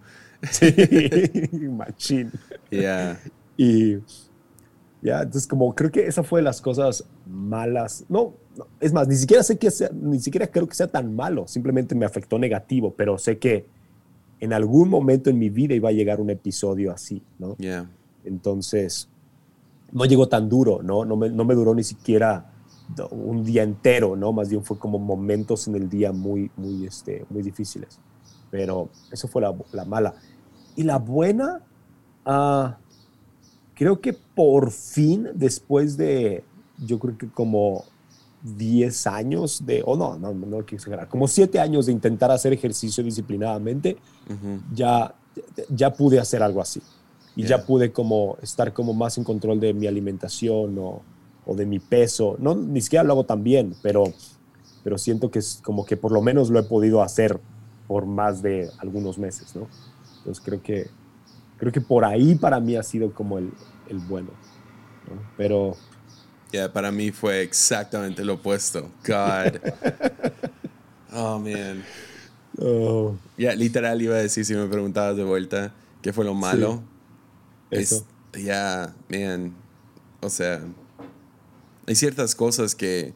[0.50, 0.66] Sí,
[1.70, 2.32] machín.
[2.70, 3.20] Ya.
[3.56, 3.98] Y.
[5.02, 8.04] Ya, entonces, como creo que esa fue de las cosas malas.
[8.08, 8.34] No,
[8.80, 11.46] es más, ni siquiera sé que sea, ni siquiera creo que sea tan malo.
[11.46, 13.66] Simplemente me afectó negativo, pero sé que
[14.40, 17.56] en algún momento en mi vida iba a llegar un episodio así, ¿no?
[17.56, 17.88] Yeah.
[18.24, 19.08] Entonces,
[19.92, 21.04] no llegó tan duro, ¿no?
[21.04, 22.52] No me, no me duró ni siquiera
[23.10, 24.32] un día entero, ¿no?
[24.32, 27.98] Más bien fue como momentos en el día muy, muy, este, muy difíciles.
[28.50, 30.14] Pero eso fue la, la mala.
[30.76, 31.62] Y la buena,
[32.26, 32.70] uh,
[33.74, 36.44] creo que por fin, después de,
[36.78, 37.84] yo creo que como
[38.42, 42.52] 10 años de, o no, no, no, quiero exagerar, como 7 años de intentar hacer
[42.52, 43.96] ejercicio disciplinadamente,
[44.72, 45.14] ya,
[45.70, 46.82] ya pude hacer algo así.
[47.34, 51.02] Y ya pude como estar como más en control de mi alimentación o,
[51.44, 52.36] o, de mi peso.
[52.38, 54.04] No, ni siquiera lo hago tan bien, pero,
[54.82, 57.38] pero siento que es como que por lo menos lo he podido hacer
[57.86, 59.68] por más de algunos meses, ¿no?
[60.18, 60.90] Entonces creo que,
[61.58, 63.52] creo que por ahí para mí ha sido como el,
[63.88, 64.30] el bueno.
[65.08, 65.22] ¿no?
[65.36, 65.76] Pero
[66.52, 68.90] Yeah, para mí fue exactamente lo opuesto.
[69.06, 69.60] God.
[71.12, 71.84] oh, man.
[72.58, 73.16] Oh.
[73.36, 76.82] Ya, literal iba a decir si me preguntabas de vuelta qué fue lo malo.
[77.70, 78.06] Eso.
[78.32, 79.54] Ya, man.
[80.20, 80.62] O sea,
[81.86, 83.12] hay ciertas cosas que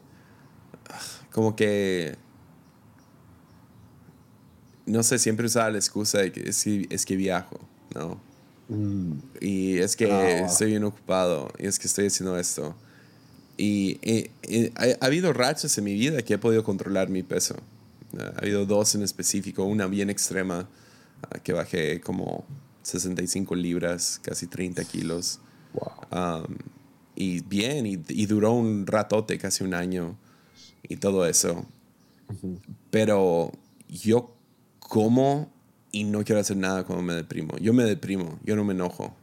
[1.31, 2.17] como que
[4.85, 7.59] no sé, siempre usaba la excusa de que es, es que viajo,
[7.95, 8.19] ¿no?
[8.69, 9.13] Mm.
[9.39, 10.45] Y es que Ah.
[10.45, 12.75] estoy bien ocupado y es que estoy haciendo esto.
[13.57, 17.21] Y, eh, eh, ha, ha habido rachas en mi vida que he podido controlar mi
[17.23, 17.55] peso.
[18.17, 20.67] Ah, ha habido dos en específico, una bien extrema,
[21.23, 22.45] ah, que bajé como
[22.83, 25.39] 65 libras, casi 30 kilos.
[25.73, 26.43] Wow.
[26.45, 26.55] Um,
[27.15, 30.17] y bien, y, y duró un ratote, casi un año,
[30.87, 31.65] y todo eso.
[32.89, 33.51] Pero
[33.87, 34.35] yo
[34.91, 35.49] como
[35.93, 37.57] y no quiero hacer nada cuando me deprimo.
[37.59, 39.15] Yo me deprimo, yo no me enojo.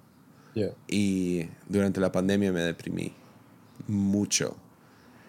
[0.55, 0.73] Yeah.
[0.89, 3.13] Y durante la pandemia me deprimí
[3.87, 4.57] mucho.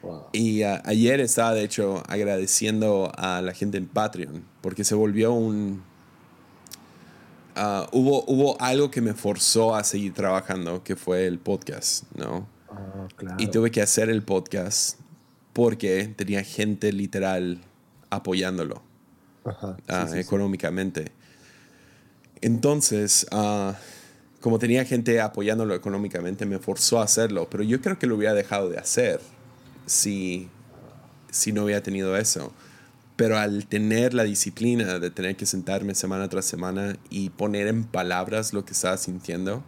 [0.02, 0.28] Wow.
[0.32, 5.34] Y ah, ayer estaba, de hecho, agradeciendo a la gente en Patreon, porque se volvió
[5.34, 5.84] un...
[7.58, 12.48] ah, hubo, hubo algo que me forzó a seguir trabajando, que fue el podcast, ¿no?
[12.72, 13.36] Ah, claro.
[13.40, 15.02] Y tuve que hacer el podcast
[15.52, 17.60] porque tenía gente literal
[18.10, 18.88] apoyándolo
[19.50, 19.76] Ajá.
[19.78, 20.20] Sí, ah, sí, sí.
[20.20, 21.12] económicamente.
[22.42, 23.76] Entonces, ah,
[24.42, 28.34] como tenía gente apoyándolo económicamente, me forzó a hacerlo, pero yo creo que lo hubiera
[28.34, 29.20] dejado de hacer
[29.86, 30.50] si,
[31.30, 32.54] si no hubiera tenido eso.
[33.16, 37.84] Pero al tener la disciplina de tener que sentarme semana tras semana y poner en
[37.84, 39.62] palabras lo que estaba sintiendo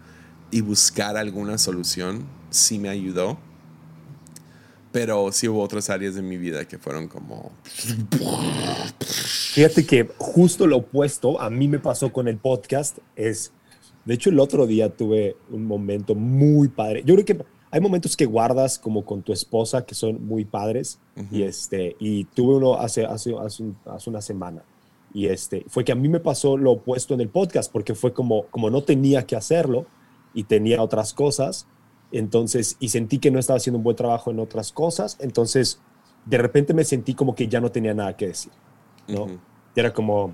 [0.51, 3.37] y buscar alguna solución, sí me ayudó.
[4.91, 7.51] Pero sí hubo otras áreas de mi vida que fueron como...
[9.53, 13.51] Fíjate que justo lo opuesto a mí me pasó con el podcast es,
[14.05, 17.03] de hecho el otro día tuve un momento muy padre.
[17.05, 20.99] Yo creo que hay momentos que guardas como con tu esposa que son muy padres
[21.31, 24.63] y este y tuve uno hace hace hace, un- hace una semana
[25.13, 28.13] y este fue que a mí me pasó lo opuesto en el podcast porque fue
[28.13, 29.85] como como no tenía que hacerlo
[30.33, 31.65] y tenía otras cosas
[32.11, 35.79] entonces y sentí que no estaba haciendo un buen trabajo en otras cosas entonces
[36.25, 38.51] de repente me sentí como que ya no tenía nada que decir
[39.07, 39.27] ¿no?
[39.75, 40.33] Y era como,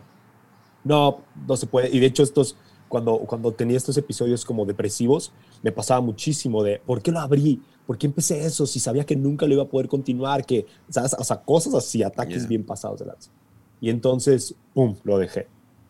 [0.83, 1.89] no, no se puede.
[1.95, 2.55] Y de hecho, estos,
[2.87, 7.61] cuando, cuando tenía estos episodios como depresivos, me pasaba muchísimo de, ¿por qué lo abrí?
[7.85, 8.65] ¿Por qué empecé eso?
[8.65, 11.15] Si sabía que nunca lo iba a poder continuar, que, ¿sabes?
[11.17, 12.47] O sea, cosas así, ataques Yeah.
[12.47, 13.31] bien pasados de lanza.
[13.79, 15.47] Y entonces, pum, lo dejé.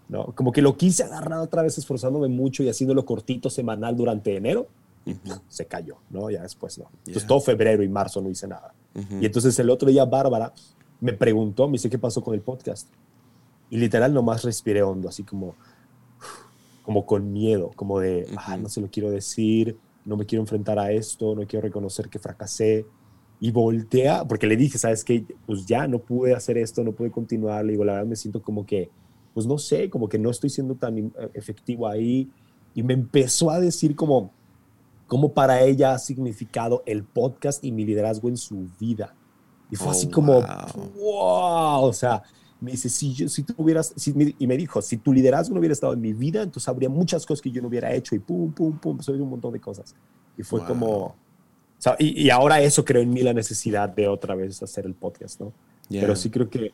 [0.09, 0.33] ¿no?
[0.35, 4.67] Como que lo quise agarrar otra vez esforzándome mucho y haciéndolo cortito semanal durante enero,
[5.07, 5.41] y Ujú.
[5.47, 6.29] se cayó, ¿no?
[6.29, 6.85] Ya después no.
[6.99, 7.27] Entonces Yeah.
[7.27, 8.73] todo febrero y marzo no hice nada.
[8.93, 9.19] Ujú.
[9.21, 10.53] Y entonces el otro día Bárbara
[10.99, 12.89] me preguntó, me dice, ¿qué pasó con el podcast?
[13.69, 15.55] Y literal nomás respiré hondo, así como,
[16.83, 18.63] como con miedo, como de, ah, Ujú.
[18.63, 22.19] no se lo quiero decir, no me quiero enfrentar a esto, no quiero reconocer que
[22.19, 22.85] fracasé.
[23.39, 25.23] Y voltea, porque le dije, ¿sabes qué?
[25.45, 27.63] Pues ya no pude hacer esto, no pude continuar.
[27.65, 28.89] Le digo, la verdad me siento como que,
[29.33, 32.29] pues no sé, como que no estoy siendo tan eh, efectivo ahí.
[32.73, 34.31] Y me empezó a decir como,
[35.07, 39.15] cómo para ella ha significado el podcast y mi liderazgo en su vida.
[39.71, 40.91] Y fue Oh, así como, wow.
[40.95, 42.21] wow, o sea,
[42.59, 45.59] me dice, si, yo, si tú hubieras, si y me dijo, si tu liderazgo no
[45.59, 48.19] hubiera estado en mi vida, entonces habría muchas cosas que yo no hubiera hecho y
[48.19, 49.95] pum, pum, pum, soy un montón de cosas.
[50.37, 50.67] Y fue Wow.
[50.69, 51.15] como, o
[51.77, 54.93] sea, y, y ahora eso creo en mí la necesidad de otra vez hacer el
[54.95, 55.53] podcast, ¿no?
[55.89, 56.01] Yeah.
[56.01, 56.71] Pero sí creo que,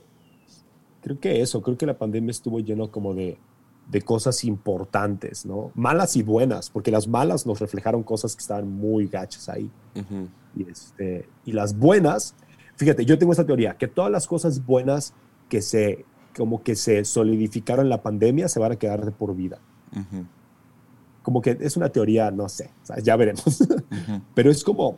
[1.02, 3.38] creo que eso, creo que la pandemia estuvo lleno como de,
[3.89, 5.72] de cosas importantes, ¿no?
[5.76, 9.69] Malas y buenas, porque las malas nos reflejaron cosas que estaban muy gachas ahí.
[10.56, 12.36] Y, este, y las buenas
[12.76, 15.13] fíjate, yo tengo esta teoría, que todas las cosas buenas
[15.50, 19.36] que se, como que se solidificaron en la pandemia se van a quedar de por
[19.36, 19.60] vida.
[21.22, 23.67] Como que es una teoría, no sé, ya veremos.
[24.36, 24.98] Pero es como,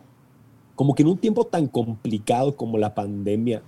[0.75, 3.61] como que en un tiempo tan complicado como la pandemia,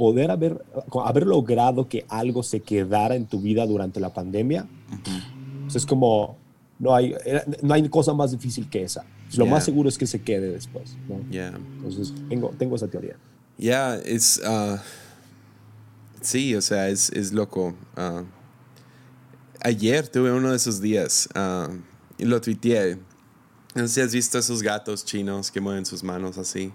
[0.00, 0.64] poder haber,
[1.04, 4.66] haber logrado que algo se quedara en tu vida durante la pandemia,
[5.64, 6.38] pues es como,
[6.78, 7.14] no hay,
[7.60, 9.04] no hay cosa más difícil que esa.
[9.36, 10.96] Lo más seguro es que se quede después.
[11.06, 11.20] ¿no?
[11.30, 13.18] Entonces, tengo, tengo esa teoría.
[13.58, 14.40] Ya, es...
[14.42, 14.78] Uh,
[16.22, 17.74] sí, o sea, es, es loco.
[17.94, 18.24] Uh,
[19.60, 21.74] ayer tuve uno de esos días uh,
[22.16, 22.96] y lo tuiteé.
[23.74, 26.72] No sé si has visto esos gatos chinos que mueven sus manos así,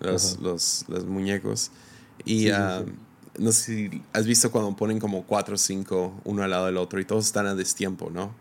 [0.00, 1.70] los, los, los muñecos.
[2.24, 2.48] Y
[3.38, 6.76] no sé si has visto cuando ponen como cuatro o cinco uno al lado del
[6.76, 8.34] otro y todos están a destiempo, ¿no?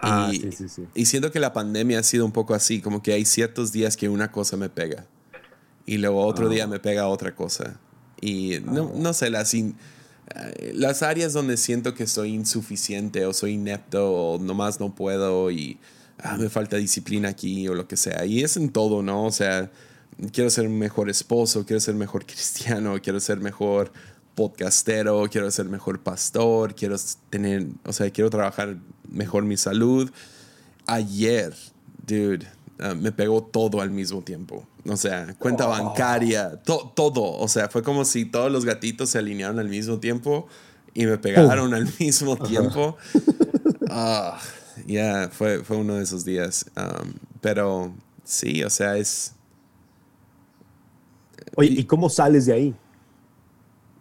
[0.00, 0.86] Ah, y, sí, sí, sí.
[0.94, 3.96] y siento que la pandemia ha sido un poco así, como que hay ciertos días
[3.96, 5.06] que una cosa me pega
[5.90, 6.66] y luego otro día ah.
[6.68, 7.80] me pega otra cosa.
[8.20, 8.96] Y no, ah.
[8.96, 9.74] no sé, las, eh,
[10.72, 15.78] las áreas donde siento que soy insuficiente o soy inepto o nomás no puedo y
[16.22, 18.24] ah, me falta disciplina aquí o lo que sea.
[18.24, 19.24] Y es en todo, ¿no?
[19.24, 19.72] O sea,
[20.32, 23.92] quiero ser mejor esposo, quiero ser mejor cristiano, quiero ser mejor
[24.34, 26.96] podcastero, quiero ser mejor pastor, quiero
[27.28, 28.76] tener, o sea, quiero trabajar
[29.08, 30.10] mejor mi salud.
[30.86, 31.54] Ayer,
[32.06, 32.46] dude,
[32.80, 34.66] uh, me pegó todo al mismo tiempo.
[34.86, 35.70] O sea, cuenta oh.
[35.70, 37.38] bancaria, todo.
[37.38, 40.48] O sea, fue como si todos los gatitos se alinearon al mismo tiempo
[40.94, 42.96] y me pegaron al mismo tiempo.
[43.90, 44.38] Ah,
[44.86, 46.64] ya, fue, fue uno de esos días.
[46.76, 47.92] Um, pero
[48.24, 49.34] sí, o sea, es...
[51.56, 52.74] Oye, ¿y cómo sales de ahí?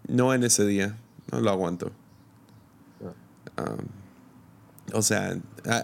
[0.07, 0.97] No en ese día,
[1.31, 1.91] no lo aguanto.
[3.57, 3.75] Ah.
[3.77, 3.85] Um,
[4.93, 5.37] o sea,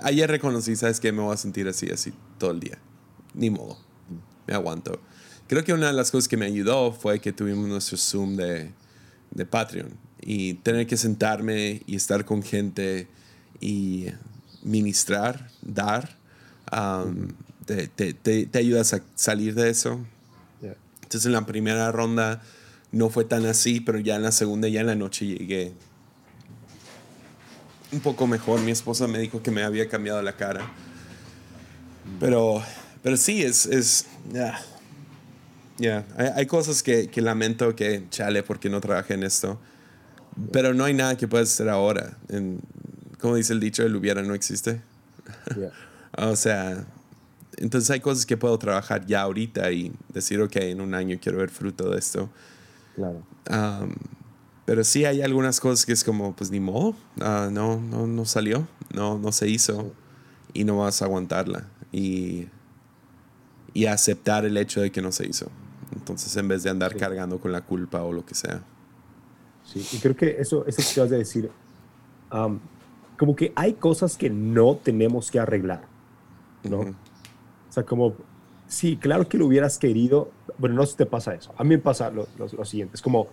[0.04, 1.12] ayer reconocí, ¿sabes qué?
[1.12, 2.78] Me voy a sentir así, así todo el día.
[3.34, 3.78] Ni modo.
[4.47, 4.99] Me aguanto.
[5.47, 8.71] Creo que una de las cosas que me ayudó fue que tuvimos nuestro Zoom de,
[9.32, 9.89] de Patreon.
[10.21, 13.08] Y tener que sentarme y estar con gente
[13.60, 14.08] y
[14.63, 16.17] ministrar, dar,
[16.71, 17.28] um,
[17.65, 19.99] te, te, te, ayudas a salir de eso.
[21.15, 22.41] Entonces en la primera ronda
[22.91, 25.71] no fue tan así, pero ya en la segunda, ya en la noche llegué
[27.93, 28.60] un poco mejor.
[28.60, 30.69] Mi esposa me dijo que me había cambiado la cara.
[32.19, 32.62] Pero,
[33.01, 34.08] pero sí, es, es,
[35.78, 39.58] ya, hay, hay, cosas que, que, lamento que chale porque no trabajé en esto.
[40.51, 42.17] Pero no hay nada que puedas hacer ahora.
[42.28, 42.60] En,
[43.21, 44.82] como dice el dicho, el hubiera no existe.
[46.17, 46.86] o sea,
[47.58, 51.39] entonces hay cosas que puedo trabajar ya ahorita y decir, ok, en un año quiero
[51.39, 52.30] ver fruto de esto.
[52.96, 53.24] Claro.
[54.65, 58.24] pero sí hay algunas cosas que es como, pues ni modo, ah, no, no, no
[58.24, 59.94] salió, no, no se hizo
[60.54, 62.48] y no vas a aguantarla y,
[63.74, 65.52] y aceptar el hecho de que no se hizo.
[65.94, 68.63] Entonces, en vez de andar cargando con la culpa o lo que sea.
[69.65, 71.50] Sí, y creo que eso, eso que vas a decir,
[73.18, 75.84] como que hay cosas que no tenemos que arreglar,
[76.63, 76.80] ¿no?
[76.80, 76.94] O
[77.76, 78.14] sea, como,
[78.68, 81.54] sí, claro que lo hubieras querido, bueno, no si te pasa eso.
[81.58, 83.28] A mí me pasa lo, lo, siguiente, es como,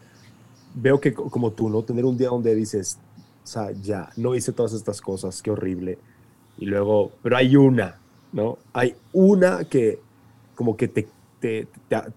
[0.75, 1.83] veo que como tú, ¿no?
[1.83, 2.99] Tener un día donde dices,
[3.43, 5.99] o sea, ya, no hice todas estas cosas, qué horrible.
[6.59, 7.99] Y luego, pero hay una,
[8.33, 8.59] ¿no?
[8.73, 10.01] Hay una que
[10.55, 11.09] como que te,
[11.41, 11.67] te,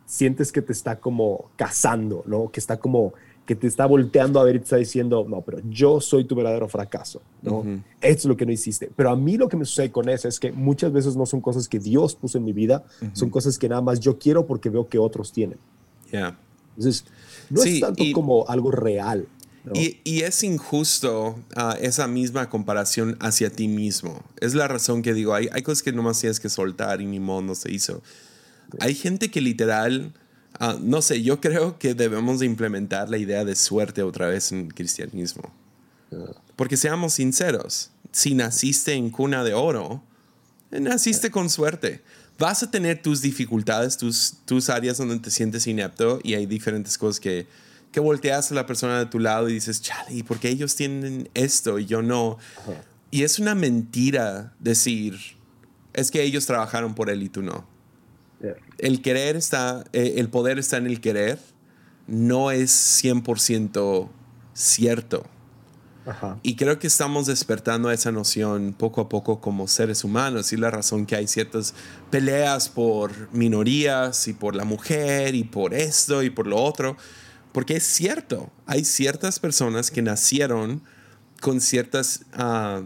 [0.06, 2.50] sientes que te está como cazando, ¿no?
[2.50, 3.14] Que está como
[3.46, 6.36] que te está volteando a ver y te está diciendo, no, pero yo soy tu
[6.36, 7.64] verdadero fracaso, ¿no?
[8.02, 8.90] Esto es lo que no hiciste.
[8.96, 11.42] Pero a mí lo que me sucede con eso es que muchas veces no son
[11.42, 14.70] cosas que Dios puso en mi vida, son cosas que nada más yo quiero porque
[14.70, 15.60] veo que otros tienen.
[16.12, 16.38] Yeah.
[16.76, 17.06] Entonces,
[17.50, 19.28] no es tanto como algo real.
[19.74, 24.22] Y, y, es injusto ah, esa misma comparación hacia ti mismo.
[24.40, 27.20] Es la razón que digo, hay, hay cosas que nomás tienes que soltar y ni
[27.20, 28.04] modo no se hizo.
[28.80, 30.14] Hay gente que literal
[30.60, 34.52] Ah, no sé, yo creo que debemos de implementar la idea de suerte otra vez
[34.52, 35.52] en el cristianismo.
[36.56, 40.02] Porque seamos sinceros, si naciste en cuna de oro,
[40.72, 42.02] naciste con suerte.
[42.38, 46.98] Vas a tener tus dificultades, tus, tus áreas donde te sientes inepto y hay diferentes
[46.98, 47.48] cosas que,
[47.92, 50.76] que volteas a la persona de tu lado y dices, chale, ¿y por qué ellos
[50.76, 52.38] tienen esto y yo no?
[53.12, 55.18] Y es una mentira decir,
[55.94, 57.75] es que ellos trabajaron por él y tú no
[58.78, 61.40] el querer está, eh, el poder está en el querer,
[62.08, 62.72] no es
[63.04, 64.10] 100%
[64.54, 65.26] cierto.
[66.44, 70.70] Y creo que estamos despertando esa noción poco a poco como seres humanos y la
[70.70, 71.74] razón que hay ciertas
[72.12, 76.96] peleas por minorías y por la mujer y por esto y por lo otro,
[77.52, 80.84] porque es cierto, hay ciertas personas que nacieron
[81.42, 82.84] con ciertas ah,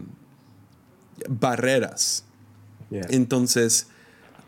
[1.28, 2.24] barreras.
[2.90, 3.88] Entonces,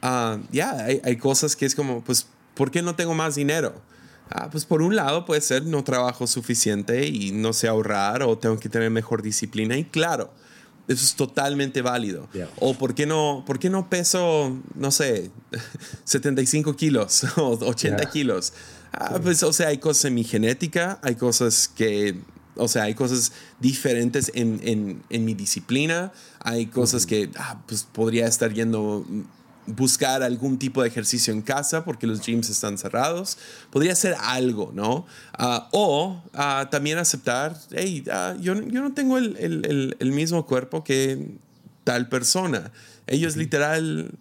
[0.03, 3.81] Ah, ya, hay, cosas que es como, pues, ¿por qué no tengo más dinero?
[4.31, 8.37] Ah, pues por un lado puede ser no trabajo suficiente y no sé ahorrar o
[8.37, 10.33] tengo que tener mejor disciplina y claro,
[10.89, 12.29] eso es totalmente válido.
[12.59, 15.31] O ¿por qué, no, ¿por qué no peso, no sé,
[16.05, 18.53] 75 kilos o 80 kilos?
[18.93, 22.19] Ah, pues, o sea, hay cosas en mi genética, hay cosas que,
[22.57, 27.85] o sea, hay cosas diferentes en, en, en mi disciplina, hay cosas que, ah, pues
[27.85, 29.07] podría estar yendo
[29.77, 33.39] buscar algún tipo de ejercicio en casa porque los gyms están cerrados.
[33.71, 35.07] Podría ser algo, ¿no?
[35.33, 40.47] Ah, o ah, también aceptar, hey, ah, yo, yo, no tengo el, el, el, mismo
[40.47, 41.37] cuerpo que
[41.85, 42.73] tal persona.
[43.07, 44.13] Ellos literal...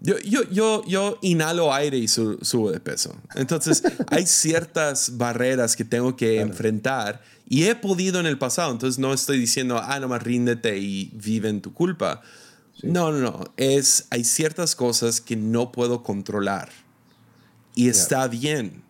[0.00, 3.16] Yo, yo, yo, yo, inhalo aire y subo de peso.
[3.36, 8.70] Entonces, hay ciertas barreras que tengo que enfrentar y he podido en el pasado.
[8.70, 12.20] Entonces, no estoy diciendo, ah, nomás ríndete y vive en tu culpa.
[12.92, 13.44] No, no, no.
[13.56, 16.70] Es, hay ciertas cosas que no puedo controlar.
[17.74, 18.82] Y está bien.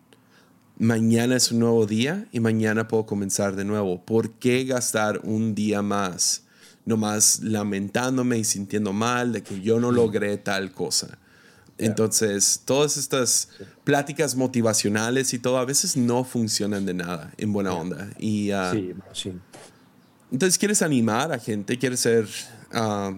[0.77, 4.03] Mañana es un nuevo día y mañana puedo comenzar de nuevo.
[4.03, 6.43] ¿Por qué gastar un día más?
[6.85, 11.17] Nomás lamentándome y sintiendo mal de que yo no logré tal cosa.
[11.77, 13.49] Entonces, todas estas
[13.83, 18.09] pláticas motivacionales y todo a veces no funcionan de nada en buena onda.
[18.17, 19.33] Y, uh, sí, sí.
[20.31, 22.27] Entonces, quieres animar a gente, quieres ser
[22.73, 23.13] uh,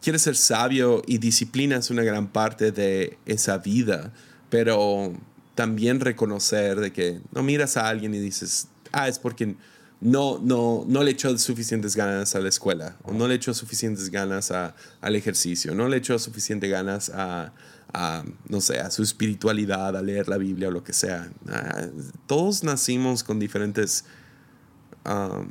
[0.00, 4.12] quieres ser sabio y disciplina es una gran parte de esa vida,
[4.50, 5.12] pero
[5.54, 9.54] también reconocer de que no miras a alguien y dices, ah, es porque
[10.00, 14.10] no, no, no le echó suficientes ganas a la escuela, o no le echó suficientes
[14.10, 17.52] ganas a, al ejercicio, no le echó suficientes ganas a,
[17.92, 21.30] a, no sé, a su espiritualidad, a leer la Biblia o lo que sea.
[21.48, 21.86] Ah,
[22.26, 24.04] todos nacimos con diferentes...
[25.04, 25.50] Um,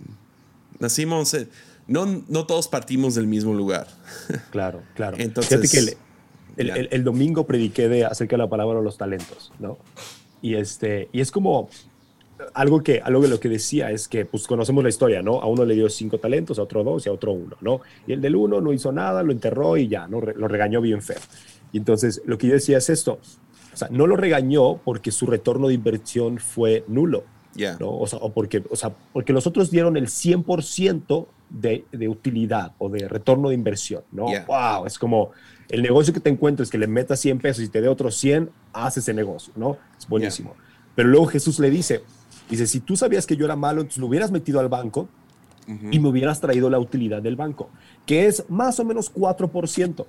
[0.80, 1.34] nacimos...
[1.34, 1.48] Eh,
[1.92, 3.88] no, no todos partimos del mismo lugar.
[4.52, 5.18] Claro, claro.
[5.20, 5.98] Entonces, que
[6.58, 9.78] el, el, domingo prediqué de, acerca de la palabra de los talentos, ¿no?
[10.42, 11.70] Y, este, y es como
[12.54, 15.42] algo que, algo que lo que decía es que pues conocemos la historia, ¿no?
[15.42, 17.82] A uno le dio cinco talentos, a otro dos y a otro uno, ¿no?
[18.08, 20.22] Y el del uno no hizo nada, lo enterró y ya, ¿no?
[20.22, 21.20] Lo regañó bien feo.
[21.72, 23.20] Y entonces lo que yo decía es esto,
[23.74, 27.24] o sea, no lo regañó porque su retorno de inversión fue nulo,
[27.80, 27.98] ¿no?
[27.98, 32.74] O sea, o porque, o sea, porque los otros dieron el 100% de, de, utilidad
[32.78, 34.26] o de retorno de inversión, ¿no?
[34.48, 35.32] Wow, es como
[35.70, 38.50] el negocio que te encuentres que le metas 100 pesos y te dé otros 100,
[38.74, 39.78] haces ese negocio, ¿no?
[39.98, 40.56] Es buenísimo.
[40.96, 42.04] Pero luego Jesús le dice,
[42.50, 45.08] dice, si tú sabías que yo era malo, entonces lo hubieras metido al banco
[45.90, 47.70] y me hubieras traído la utilidad del banco,
[48.06, 50.06] que es más o menos 4%.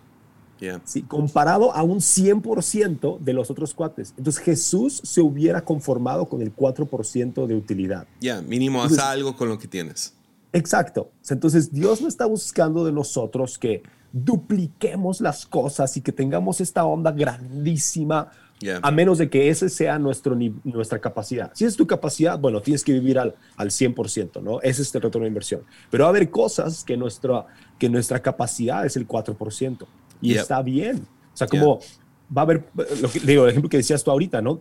[0.85, 1.03] ¿sí?
[1.03, 4.15] comparado a un 100% de los otros cuates.
[4.17, 8.07] Entonces Jesús se hubiera conformado con el 4% de utilidad.
[8.21, 10.15] Ya, mínimo haz algo con lo que tienes.
[10.53, 11.13] Exacto.
[11.29, 13.83] Entonces Dios no está buscando de nosotros que
[14.13, 18.31] dupliquemos las cosas y que tengamos esta onda grandísima,
[18.81, 21.51] a menos de que ese sea nuestro, nuestra capacidad.
[21.55, 24.61] Si es tu capacidad, bueno, tienes que vivir al, al 100%, ¿no?
[24.61, 25.63] Ese es el retorno de inversión.
[25.91, 27.47] Pero va a haber cosas que nuestra,
[27.79, 29.87] que nuestra capacidad es el 4%.
[30.21, 30.99] Y está bien.
[31.33, 31.81] O sea, como
[32.37, 32.65] va a haber,
[33.01, 34.61] lo que, digo, el ejemplo que decías tú ahorita, ¿no?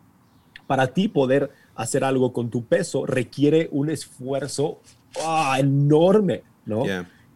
[0.65, 4.79] Para ti poder hacer algo con tu peso requiere un esfuerzo
[5.23, 5.57] ¡ah!
[5.59, 6.85] enorme, ¿no?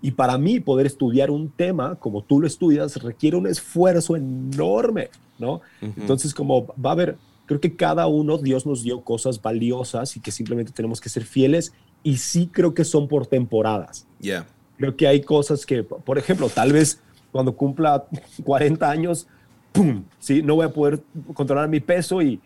[0.01, 5.09] Y para mí poder estudiar un tema como tú lo estudias requiere un esfuerzo enorme,
[5.39, 5.61] ¿no?
[5.81, 10.19] Entonces como va a haber, creo que cada uno Dios nos dio cosas valiosas y
[10.19, 11.73] que simplemente tenemos que ser fieles
[12.03, 14.05] y sí creo que son por temporadas.
[14.19, 14.45] Yeah.
[14.77, 17.01] Creo que hay cosas que, por ejemplo, tal vez
[17.31, 18.05] cuando cumpla
[18.43, 19.27] 40 años,
[19.71, 20.03] ¡pum!
[20.19, 20.43] ¿sí?
[20.43, 21.01] No voy a poder
[21.33, 22.39] controlar mi peso y,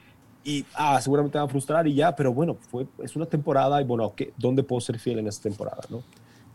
[0.49, 3.79] y ah, seguramente me va a frustrar y ya, pero bueno, fue, es una temporada
[3.79, 5.81] y bueno, ¿dónde puedo ser fiel en esta temporada?
[5.89, 6.03] ¿no?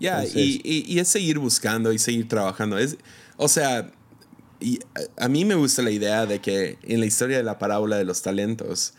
[0.01, 2.77] Ya, y, y, es seguir buscando y seguir trabajando.
[2.77, 2.97] Es,
[3.37, 3.93] o sea,
[4.59, 4.81] y
[5.17, 8.05] a, mí me gusta la idea de que en la historia de la parábola de
[8.05, 8.95] los talentos,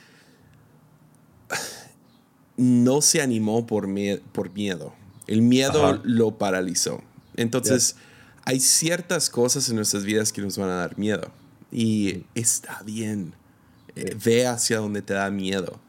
[2.56, 3.90] no se animó por,
[4.32, 4.94] por miedo.
[5.28, 7.04] El miedo lo paralizó.
[7.36, 7.98] Entonces,
[8.46, 11.32] hay ciertas cosas en nuestras vidas que nos van a dar miedo.
[11.70, 13.34] Y está bien
[14.24, 15.80] ve hacia donde te da miedo.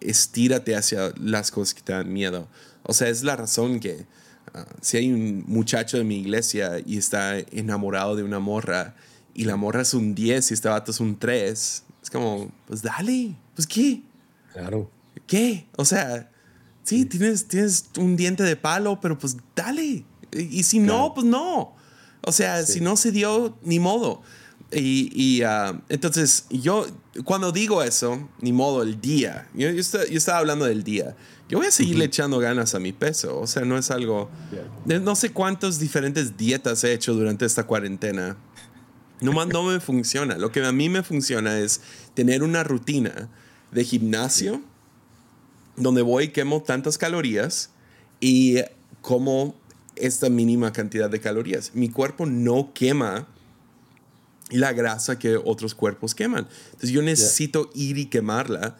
[0.00, 2.48] estírate hacia las cosas que te dan miedo.
[2.84, 4.06] O sea, es la razón que
[4.54, 8.94] ah, si hay un muchacho de mi iglesia y está enamorado de una morra
[9.34, 12.82] y la morra es un 10 y este vato es un 3, es como, pues
[12.82, 14.02] dale, pues qué.
[14.52, 14.90] Claro.
[15.26, 15.66] ¿Qué?
[15.76, 16.30] O sea,
[16.82, 20.04] sí, tienes, tienes un diente de palo, pero pues dale.
[20.32, 21.74] Y, si no, pues no.
[22.22, 24.22] O sea, si no se dio, ni modo.
[24.74, 26.86] Y, ah, entonces, yo,
[27.24, 31.14] cuando digo eso, ni modo, el día, yo, yo, estaba, hablando del día,
[31.48, 34.30] yo voy a seguirle echando ganas a mi peso, o sea, no es algo,
[34.86, 38.36] no sé cuántas diferentes dietas he hecho durante esta cuarentena.
[39.20, 40.36] No, no me funciona.
[40.36, 41.80] Lo que a mí me funciona es
[42.14, 43.28] tener una rutina
[43.70, 44.62] de gimnasio
[45.76, 47.70] donde voy y quemo tantas calorías
[48.20, 48.56] y
[49.00, 49.54] como
[49.96, 51.72] esta mínima cantidad de calorías.
[51.74, 53.28] Mi cuerpo no quema
[54.52, 56.46] la grasa que otros cuerpos queman.
[56.66, 58.76] Entonces yo necesito ir y quemarla.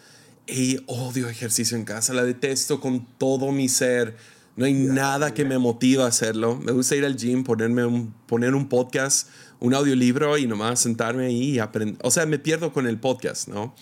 [0.46, 4.16] Y odio ejercicio en casa, la detesto con todo mi ser.
[4.56, 6.56] No hay nada que me motiva a hacerlo.
[6.56, 9.28] Me gusta ir al gym, ponerme un, poner un podcast,
[9.60, 11.96] un audiolibro y nomás sentarme ahí y aprender.
[12.02, 13.74] O sea, me pierdo con el podcast, ¿no?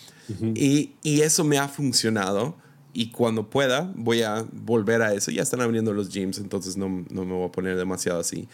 [0.54, 2.56] y, y, eso me ha funcionado.
[2.92, 5.30] Y cuando pueda, voy a volver a eso.
[5.30, 8.48] Ya están abriendo los gyms, entonces no, no me voy a poner demasiado así.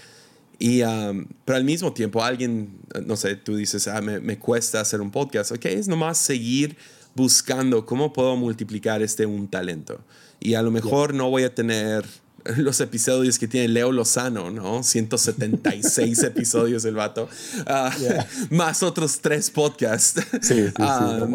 [0.58, 4.80] Y, um, pero al mismo tiempo, alguien, no sé, tú dices, ah, me, me, cuesta
[4.80, 5.52] hacer un podcast.
[5.52, 6.76] Ok, es nomás seguir
[7.14, 10.00] buscando cómo puedo multiplicar este un talento.
[10.40, 12.04] Y a lo mejor no voy a tener
[12.56, 14.82] los episodios que tiene Leo Lozano, ¿no?
[14.82, 17.28] 176 episodios el vato,
[17.66, 17.94] ah,
[18.50, 20.22] más otros tres podcasts.
[20.42, 21.26] Sí, sí, ah,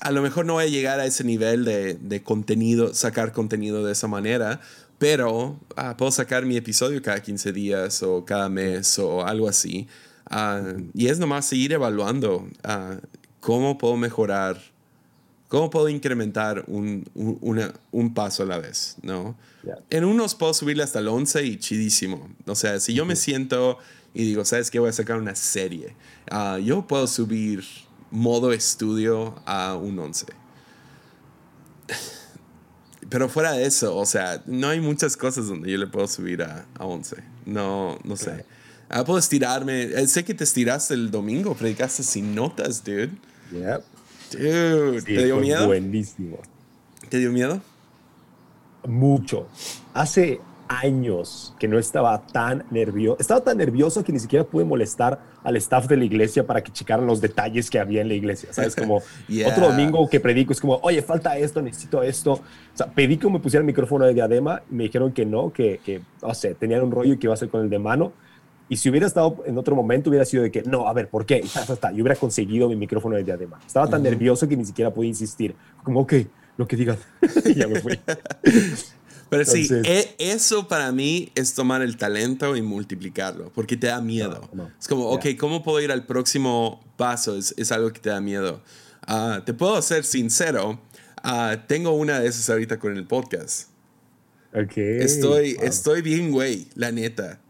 [0.00, 3.84] a lo mejor no voy a llegar a ese nivel de, de contenido, sacar contenido
[3.84, 4.60] de esa manera,
[5.00, 9.88] pero ah, puedo sacar mi episodio cada 15 días o cada mes o algo así.
[10.92, 12.46] y es nomás seguir evaluando
[13.40, 14.60] cómo puedo mejorar
[15.48, 17.04] ¿Cómo puedo incrementar un,
[17.90, 18.94] un, paso a la vez?
[19.02, 19.36] ¿no?
[19.90, 22.28] En unos puedo subirle hasta el 11 y chidísimo.
[22.46, 23.78] O sea, si yo me siento
[24.14, 24.78] y digo, ¿sabes qué?
[24.78, 25.96] Voy a sacar una serie.
[26.64, 27.64] Yo puedo subir
[28.12, 30.26] modo estudio a un 11.
[33.10, 36.42] Pero fuera de eso, o sea, no hay muchas cosas donde yo le puedo subir
[36.42, 37.16] a, a 11.
[37.44, 38.44] No, no sé.
[38.88, 39.82] Ah, puedo estirarme.
[39.82, 43.10] Eh, sé que te estiraste el domingo, predicaste sin notas, dude.
[43.52, 43.84] Yep.
[44.32, 45.66] Dude, ¿te dio miedo?
[45.66, 46.38] Buenísimo.
[47.08, 47.60] ¿Te dio miedo?
[48.86, 49.48] Mucho.
[49.92, 50.40] Hace
[50.70, 53.18] años que no estaba tan nervioso.
[53.18, 56.70] Estaba tan nervioso que ni siquiera pude molestar al staff de la iglesia para que
[56.70, 58.52] checaran los detalles que había en la iglesia.
[58.52, 58.76] ¿Sabes?
[58.76, 58.96] Como
[59.46, 62.34] otro domingo que predico es como, oye, falta esto, necesito esto.
[62.34, 62.40] O
[62.74, 65.80] sea, pedí que me pusiera el micrófono de diadema y me dijeron que no, que,
[65.84, 68.12] que, no sé, tenían un rollo y que iba a ser con el de mano.
[68.68, 71.26] Y si hubiera estado en otro momento, hubiera sido de que, no, a ver, ¿por
[71.26, 71.38] qué?
[71.38, 73.58] Y Yo hubiera conseguido mi micrófono de diadema.
[73.66, 75.56] Estaba tan nervioso que ni siquiera pude insistir.
[75.82, 76.14] Como, ok,
[76.56, 76.98] lo que digas.
[77.44, 77.98] y ya me fui.
[79.30, 84.00] Pero sí, e, eso para mí es tomar el talento y multiplicarlo, porque te da
[84.00, 84.50] miedo.
[84.78, 87.36] Es como, ok, ¿cómo puedo ir al próximo paso?
[87.36, 88.60] Es, es algo que te da miedo.
[89.06, 90.80] Ah, te puedo ser sincero,
[91.24, 93.68] uh, tengo una de esas ahorita con el podcast.
[94.52, 94.98] Okay.
[94.98, 97.40] Estoy, estoy bien, güey, la neta.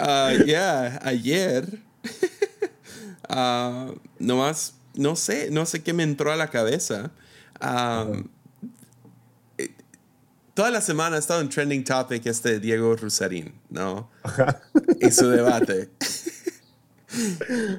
[0.00, 1.64] uh, yeah, ayer,
[3.30, 7.12] uh, nomás, no sé, no sé qué me entró a la cabeza.
[7.60, 8.28] Um,
[10.54, 14.10] toda la semana ha estado en trending topic este Diego Rusarín, ¿no?
[15.00, 15.90] y su debate.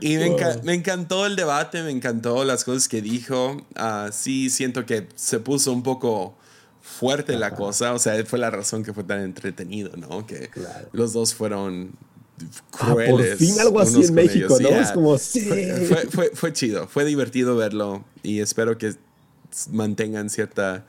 [0.01, 3.57] Y me, encantó el debate, me encantó las cosas que dijo.
[3.75, 6.35] Uh, sí, siento que se puso un poco
[6.81, 10.25] fuerte la cosa, o sea, fue la razón que fue tan entretenido, ¿no?
[10.25, 10.49] Que
[10.93, 11.91] los dos fueron
[12.71, 13.09] crueles.
[13.09, 14.69] Ah, por fin algo así en México, ¿no?
[14.69, 15.47] Es como, sí.
[15.87, 18.95] Fue, fue, fue, chido, fue divertido verlo y espero que
[19.71, 20.85] mantengan cierta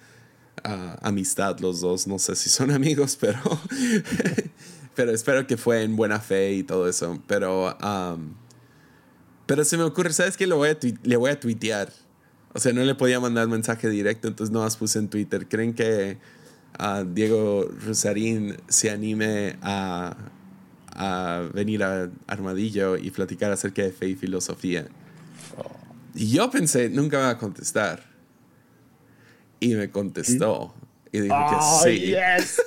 [0.66, 2.06] uh, amistad los dos.
[2.06, 3.40] No sé si son amigos, pero
[4.98, 7.22] pero espero que fue en buena fe y todo eso.
[7.28, 8.34] Pero, um,
[9.46, 10.44] pero se me ocurre, ¿sabes qué?
[10.44, 11.92] Le voy, a le voy a tuitear.
[12.52, 15.46] O sea, no le podía mandar mensaje directo, entonces no más puse en Twitter.
[15.46, 16.18] ¿Creen que
[16.80, 20.16] uh, Diego Rosarín se anime a,
[20.96, 24.88] a venir a Armadillo y platicar acerca de fe y filosofía?
[26.16, 28.02] Y yo pensé, nunca va a contestar.
[29.60, 30.74] Y me contestó.
[31.12, 32.00] Y dije que sí.
[32.06, 32.62] Yes.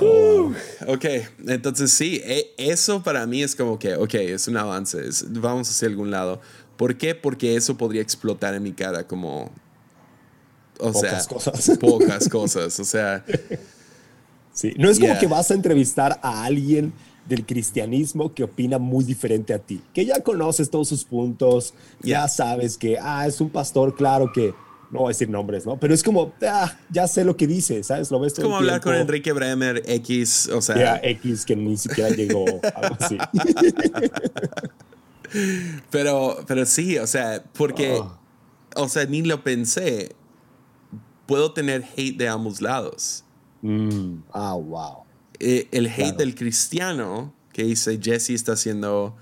[0.00, 0.52] Uh,
[0.88, 1.04] ok,
[1.46, 5.88] entonces sí, e, eso para mí es como que, ok, es un avance, vamos hacia
[5.88, 6.40] algún lado.
[6.76, 7.14] ¿Por qué?
[7.14, 9.50] Porque eso podría explotar en mi cara como...
[10.78, 11.78] O pocas sea, cosas.
[11.80, 13.24] pocas cosas, o sea...
[14.52, 16.92] Sí, no es como que vas a entrevistar a alguien
[17.28, 22.28] del cristianismo que opina muy diferente a ti, que ya conoces todos sus puntos, ya
[22.28, 24.54] sabes que, ah, es un pastor, claro que
[24.90, 25.78] no voy a decir nombres, ¿no?
[25.78, 28.10] Pero es como, ah, ya sé lo que dice, ¿sabes?
[28.10, 31.00] Lo ves todo como hablar con Enrique Bremer, X, o sea.
[31.02, 33.18] X que ni siquiera llegó, algo así.
[35.90, 38.18] pero, pero sí, o sea, porque, oh.
[38.76, 40.14] o sea, ni lo pensé.
[41.26, 43.24] Puedo tener hate de ambos lados.
[43.60, 44.18] Mm.
[44.32, 45.05] Ah, wow.
[45.40, 49.16] Eh, el hate del cristiano, que dice Jesse está haciendo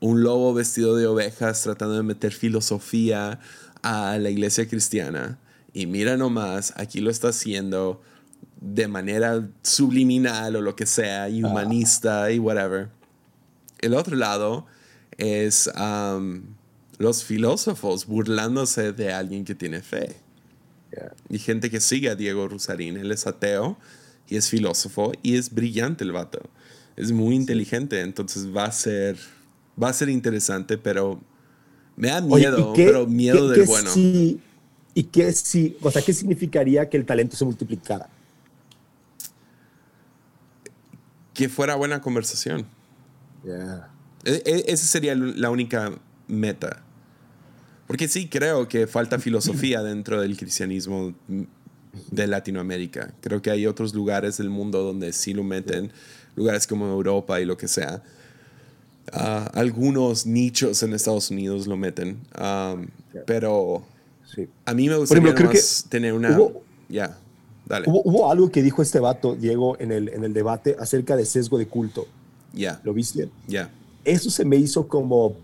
[0.00, 3.40] un lobo vestido de ovejas, tratando de meter filosofía
[3.82, 5.38] a la iglesia cristiana
[5.74, 8.00] y mira nomás, aquí lo está haciendo
[8.60, 12.88] de manera subliminal o lo que sea, y humanista y whatever.
[13.80, 14.66] El otro lado
[15.18, 16.42] es um,
[16.98, 20.16] los filósofos burlándose de alguien que tiene fe.
[21.28, 23.76] Y gente que sigue a Diego Rusarín, él es ateo
[24.28, 26.40] y es filósofo y es brillante el vato.
[26.96, 29.16] Es muy inteligente, entonces va a ser
[29.82, 31.20] va a ser interesante, pero
[31.96, 33.90] me da miedo, pero miedo del bueno.
[34.96, 38.08] ¿Y qué si, o sea, qué significaría que el talento se multiplicara?
[41.32, 42.64] Que fuera buena conversación.
[43.44, 43.90] Yeah.
[44.24, 45.92] E, e, esa sería la única
[46.28, 46.84] meta.
[47.88, 51.12] Porque sí creo que falta filosofía dentro del cristianismo
[52.10, 53.12] de Latinoamérica.
[53.20, 55.90] Creo que hay otros lugares del mundo donde sí lo meten,
[56.36, 58.02] lugares como Europa y lo que sea.
[59.12, 62.18] Ah, algunos nichos en Estados Unidos lo meten,
[63.26, 63.84] pero
[64.64, 65.34] a mí me gustaría
[65.88, 66.38] tener una...
[66.88, 67.16] Ya,
[67.66, 67.86] dale.
[67.88, 71.58] Hubo, algo que dijo este vato, Diego, en el, en el debate acerca de sesgo
[71.58, 72.06] de culto.
[72.52, 72.80] Ya.
[72.84, 73.28] ¿Lo viste?
[73.46, 73.70] Ya.
[74.04, 75.34] Eso se me hizo como...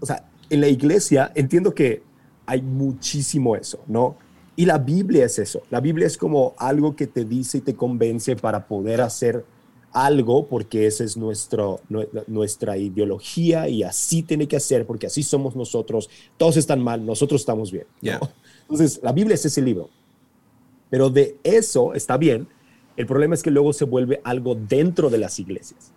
[0.00, 2.02] O sea, en la iglesia entiendo que
[2.46, 4.16] hay muchísimo eso, ¿no?
[4.56, 5.62] Y la Biblia es eso.
[5.70, 9.44] La Biblia es como algo que te dice y te convence para poder hacer
[9.92, 11.80] algo porque esa es nuestro,
[12.26, 16.08] nuestra ideología y así tiene que hacer porque así somos nosotros.
[16.36, 17.86] Todos están mal, nosotros estamos bien.
[18.62, 19.90] Entonces, la Biblia es ese libro.
[20.90, 22.48] Pero de eso está bien.
[22.96, 25.92] El problema es que luego se vuelve algo dentro de las iglesias.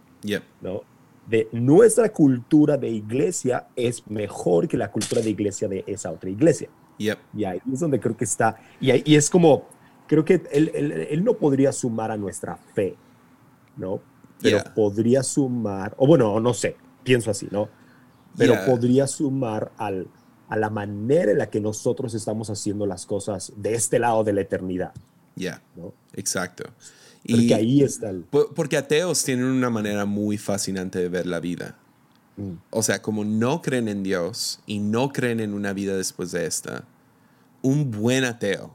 [0.62, 0.84] ¿no?
[1.28, 6.30] De nuestra cultura de iglesia es mejor que la cultura de iglesia de esa otra
[6.30, 6.70] iglesia.
[7.36, 8.58] Y ahí es donde creo que está.
[8.80, 9.68] Y, ahí, y es como,
[10.08, 10.70] creo que él,
[11.10, 12.96] él no podría sumar a nuestra fe
[13.80, 14.02] ¿no?
[14.42, 17.68] Pero podría sumar, o bueno, no sé, pienso así, ¿no?
[18.38, 20.08] Pero podría sumar al,
[20.48, 24.34] a la manera en la que nosotros estamos haciendo las cosas de este lado de
[24.34, 24.94] la eternidad.
[25.36, 25.94] Ya, ¿no?
[26.14, 26.66] exacto.
[27.28, 28.24] Porque ahí está el...
[28.24, 31.78] Porque ateos tienen una manera muy fascinante de ver la vida.
[32.70, 36.46] O sea, como no creen en Dios y no creen en una vida después de
[36.46, 36.86] esta,
[37.62, 38.74] un buen ateo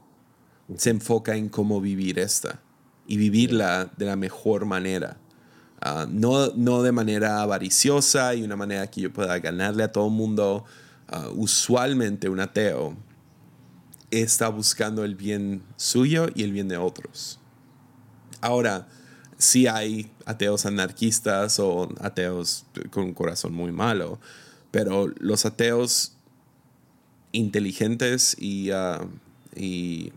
[0.77, 2.59] se enfoca en cómo vivir esta
[3.07, 5.17] y vivirla de la mejor manera.
[5.81, 10.07] Ah, no, no de manera avariciosa y una manera que yo pueda ganarle a todo
[10.07, 10.65] el mundo.
[11.07, 12.97] Ah, usualmente un ateo
[14.09, 17.39] está buscando el bien suyo y el bien de otros.
[18.41, 18.87] Ahora,
[19.37, 24.19] sí hay ateos anarquistas o ateos con un corazón muy malo,
[24.71, 26.13] pero los ateos
[27.31, 29.07] inteligentes y, uh,
[29.55, 30.11] y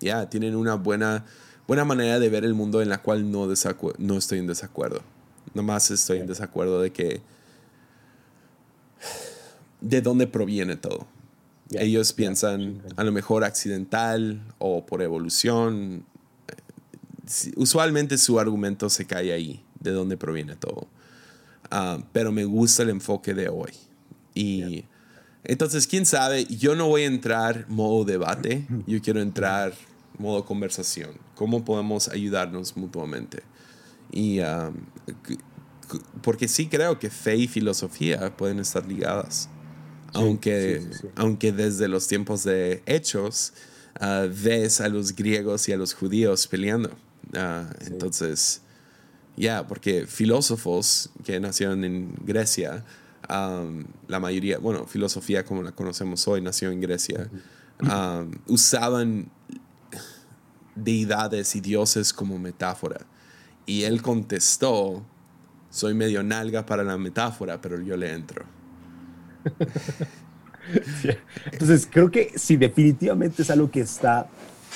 [0.00, 1.24] ya tienen una buena
[1.66, 3.46] buena manera de ver el mundo en la cual no,
[3.98, 5.00] no estoy en desacuerdo.
[5.54, 7.20] Nomás estoy en desacuerdo de que...
[9.80, 11.06] de dónde proviene todo.
[11.70, 16.04] Ellos piensan a lo mejor accidental o por evolución.
[17.56, 20.88] Usualmente su argumento se cae ahí, de dónde proviene todo.
[21.70, 23.72] Ah, pero me gusta el enfoque de hoy.
[24.34, 24.84] Y
[25.44, 29.74] entonces, quién sabe, yo no voy a entrar modo debate, yo quiero entrar
[30.18, 33.42] modo conversación, cómo podemos ayudarnos mutuamente.
[34.10, 34.74] Y um,
[36.22, 39.48] porque sí creo que fe y filosofía pueden estar ligadas.
[40.12, 43.52] aunque, aunque desde los tiempos de hechos
[44.00, 46.90] uh, ves a los griegos y a los judíos peleando.
[47.32, 48.62] Uh, entonces,
[49.36, 52.84] ya, porque filósofos que nacieron en Grecia,
[53.28, 57.28] um, la mayoría, bueno, filosofía como la conocemos hoy, nació en Grecia,
[57.80, 59.30] um, usaban
[60.74, 63.06] deidades y dioses como metáfora.
[63.66, 65.04] Y él contestó,
[65.70, 68.44] soy medio nalga para la metáfora, pero yo le entro.
[71.52, 74.28] Entonces, creo que si definitivamente es algo que está,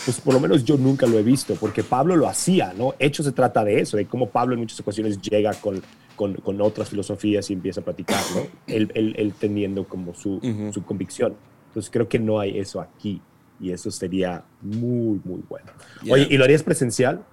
[0.04, 2.94] pues por lo menos yo nunca lo he visto, porque Pablo lo hacía, ¿no?
[2.98, 5.82] Hecho se trata de eso, de cómo Pablo en muchas ocasiones llega con,
[6.16, 8.42] con, otras filosofías y empieza a platicar, ¿no?
[8.66, 10.40] Él, él, teniendo como su,
[10.72, 11.34] su convicción.
[11.68, 13.20] Entonces, creo que no hay eso aquí
[13.60, 15.70] y eso sería muy, muy bueno.
[16.10, 17.24] Oye, ¿y lo harías presencial?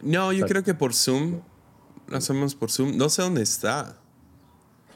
[0.00, 1.40] No, yo creo que por Zoom.
[2.08, 2.96] Lo hacemos por Zoom.
[2.96, 3.96] No sé dónde está.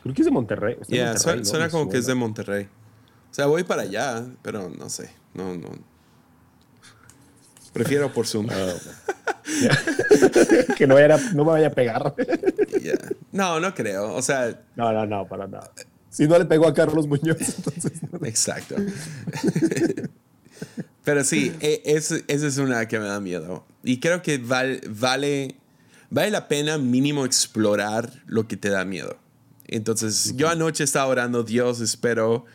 [0.03, 0.77] Creo que es de Monterrey.
[0.89, 2.69] Ya, suena, como que es de Monterrey.
[3.31, 5.11] O sea, voy para allá, pero no sé.
[5.35, 5.69] No, no.
[7.77, 8.49] Prefiero por Zoom.
[8.51, 8.73] Ah,
[10.77, 12.15] que no, vaya, no me vaya a pegar.
[13.33, 14.15] No, no creo.
[14.15, 14.59] O sea.
[14.77, 15.71] No, no, no, para nada.
[16.09, 18.01] Si no le pegó a Carlos Muñoz, entonces.
[18.23, 18.77] Exacto.
[21.05, 23.67] Pero sí, e, esa es una que me da miedo.
[23.85, 25.57] Y creo que vale, vale,
[26.09, 29.19] vale la pena mínimo explorar lo que te da miedo.
[29.67, 32.47] Entonces, yo anoche estaba orando, Dios, espero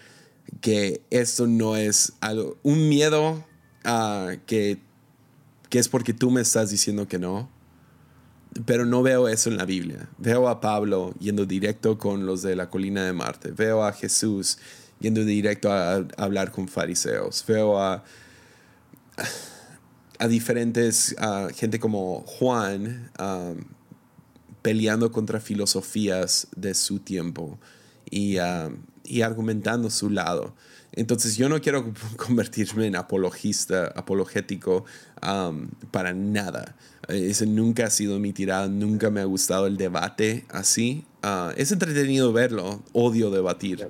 [0.61, 3.45] que esto no es algo, un miedo
[3.85, 4.79] uh, que,
[5.71, 7.49] que es porque tú me estás diciendo que no.
[8.65, 10.09] Pero no veo eso en la Biblia.
[10.17, 13.51] Veo a Pablo yendo directo con los de la colina de Marte.
[13.51, 14.57] Veo a Jesús
[14.99, 17.45] yendo directo a, hablar con fariseos.
[17.47, 18.03] Veo a,
[20.19, 21.15] a diferentes,
[21.55, 23.09] gente como Juan
[24.61, 27.57] peleando contra filosofías de su tiempo
[28.09, 28.35] y,
[29.03, 30.53] y argumentando su lado.
[30.93, 34.85] Entonces yo no quiero convertirme en apologista, apologético
[35.91, 36.75] para nada.
[37.07, 41.05] Ese nunca ha sido mi tirada, nunca me ha gustado el debate así.
[41.21, 43.87] Ah, es entretenido verlo, odio debatir.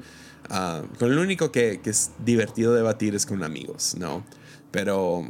[0.50, 4.26] Uh, con lo único que, que, es divertido debatir es con amigos, ¿no?
[4.72, 5.30] Pero...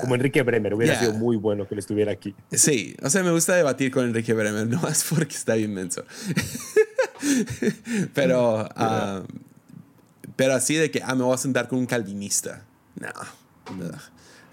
[0.00, 2.34] Como Enrique Bremer, hubiera sido muy bueno que él estuviera aquí.
[2.52, 6.04] Sí, o sea, me gusta debatir con Enrique Bremer, no más porque está inmenso.
[8.14, 9.26] pero, uh,
[10.36, 12.64] pero así de que, ah, me voy a sentar con un calvinista.
[12.96, 13.08] No.
[13.76, 13.90] no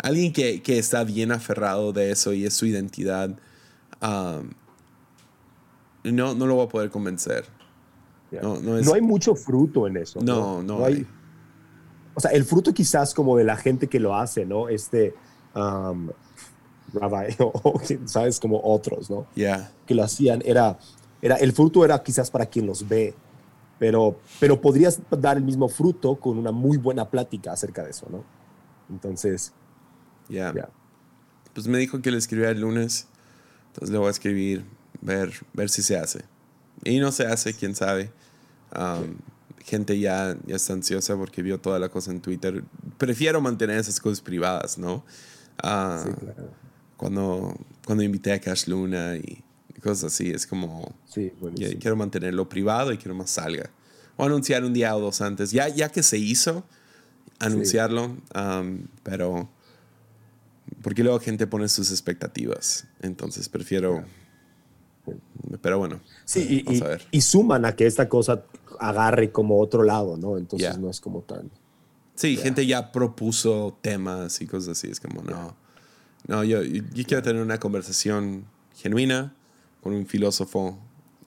[0.02, 3.30] alguien que, que, está bien aferrado de eso y es su identidad,
[4.02, 4.50] um,
[6.04, 7.46] no, no lo voy a poder convencer.
[8.32, 10.20] No, no, hay mucho fruto en eso.
[10.22, 11.08] No, no, hay.
[12.14, 14.68] O sea, el fruto quizás como de la gente que lo hace, ¿no?
[14.68, 15.16] Este,
[15.56, 16.10] um,
[16.94, 19.28] Rabbi, o, sabes, como otros, ¿no?
[19.36, 19.72] Yeah.
[19.86, 20.78] Que lo hacían, era,
[21.22, 23.16] era, el fruto era quizás para quien los ve,
[23.80, 28.08] pero, pero podrías dar el mismo fruto con una muy buena plática acerca de eso,
[28.10, 28.24] ¿no?
[28.90, 29.54] Entonces,
[30.30, 30.54] ya.
[31.54, 33.08] Pues me dijo que le escribía el lunes.
[33.68, 34.66] Entonces le voy a escribir,
[35.02, 36.26] ver, ver si se hace.
[36.84, 38.12] Y no se hace, quién sabe.
[39.60, 42.64] gente ya, ya está ansiosa porque vio toda la cosa en Twitter.
[42.98, 45.04] Prefiero mantener esas cosas privadas, ¿no?
[45.62, 46.06] Ah,
[46.96, 47.56] cuando,
[47.86, 49.44] cuando invité a Cash Luna y,
[49.82, 50.94] cosas así, es como...
[51.06, 51.32] Sí,
[51.80, 53.70] quiero mantenerlo privado y quiero más salga.
[54.16, 55.52] O anunciar un día o dos antes.
[55.52, 56.64] Ya, ya que se hizo,
[57.40, 58.18] anunciarlo.
[59.04, 59.50] pero
[60.82, 62.88] porque luego gente pone sus expectativas.
[63.02, 64.04] Entonces prefiero.
[65.62, 66.02] Pero bueno.
[66.26, 68.44] Sí, y, y, suman a que esta cosa
[68.80, 70.38] agarre como otro lado, ¿no?
[70.38, 71.50] Entonces no es como tan.
[72.16, 74.90] Sí, gente ya propuso temas y cosas así.
[74.90, 75.56] Es como, no.
[76.28, 79.34] No, yo, yo quiero tener una conversación genuina
[79.88, 80.78] con un filósofo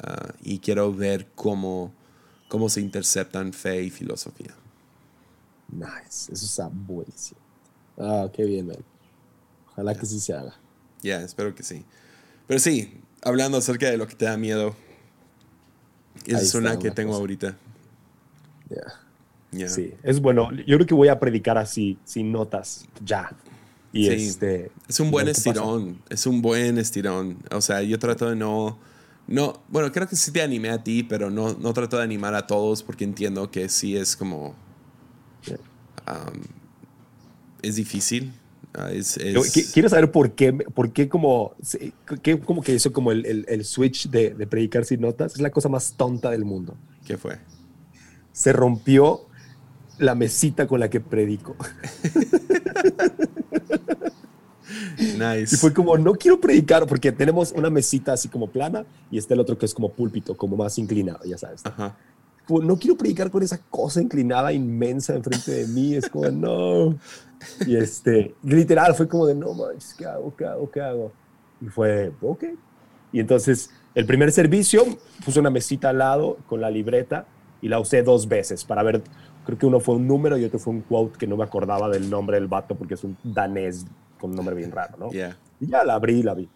[0.02, 1.94] ah, y quiero ver cómo,
[2.46, 4.54] cómo se interceptan fe y filosofía.
[5.72, 7.40] Nice, eso está buenísimo.
[7.96, 8.76] Ah, qué bien, man.
[9.72, 10.54] Ojalá que sí se haga.
[11.00, 11.86] Ya, espero que sí.
[12.46, 14.76] Pero sí, hablando acerca de lo que te da miedo,
[16.26, 17.56] esa es una que tengo ahorita.
[19.52, 19.68] Ya.
[19.68, 20.52] Sí, es bueno.
[20.52, 23.34] Yo creo que voy a predicar así, sin notas, ya.
[23.92, 27.38] Y este, es un buen estirón, es un buen estirón.
[27.50, 28.78] O sea, yo trato de no,
[29.26, 32.34] no, bueno, creo que sí te animé a ti, pero no, no trato de animar
[32.34, 34.54] a todos porque entiendo que sí es como,
[36.06, 36.40] um,
[37.62, 38.32] es difícil.
[38.72, 38.90] Ah,
[39.72, 41.56] quiero saber por qué, por qué como,
[42.22, 45.34] qué, como que hizo como el, el, switch de, de, predicar sin notas.
[45.34, 46.76] Es la cosa más tonta del mundo.
[47.04, 47.40] ¿Qué fue?
[48.32, 49.26] Se rompió
[49.98, 51.56] la mesita con la que predico.
[54.98, 55.54] nice.
[55.54, 59.34] Y fue como, no quiero predicar porque tenemos una mesita así como plana y está
[59.34, 61.64] el otro que es como púlpito, como más inclinado, ya sabes.
[61.64, 61.96] Ajá.
[62.48, 65.94] no quiero predicar con esa cosa inclinada inmensa enfrente de mí.
[65.94, 66.98] Es como, no.
[67.66, 70.34] Y este, literal, fue como de, no manches, ¿qué hago?
[70.36, 70.70] ¿Qué hago?
[70.70, 71.12] ¿Qué hago?
[71.60, 72.44] Y fue, ok.
[73.12, 74.84] Y entonces, el primer servicio,
[75.24, 77.26] puse una mesita al lado con la libreta
[77.60, 79.02] y la usé dos veces para ver,
[79.44, 81.88] creo que uno fue un número y otro fue un quote que no me acordaba
[81.88, 83.86] del nombre del vato porque es un danés
[84.20, 85.12] con un nombre bien raro, ¿no?
[85.60, 86.48] Y ya la abrí la vi.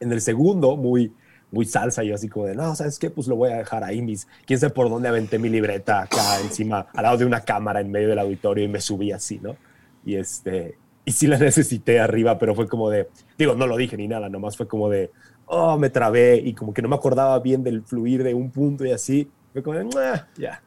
[0.00, 1.12] En el segundo, muy,
[1.50, 3.10] muy salsa, yo así como de, no, ¿sabes qué?
[3.10, 6.40] Pues lo voy a dejar ahí, mis, quién sabe por dónde aventé mi libreta acá
[6.40, 9.56] encima, al lado de una cámara en medio del auditorio y me subí así, ¿no?
[10.04, 13.08] Y este, y sí la necesité arriba, pero fue como de,
[13.38, 15.10] digo, no lo dije ni nada, nomás fue como de,
[15.46, 18.84] oh, me trabé y como que no me acordaba bien del fluir de un punto
[18.84, 19.30] y así.
[19.52, 19.88] Fue como de,
[20.36, 20.62] ya.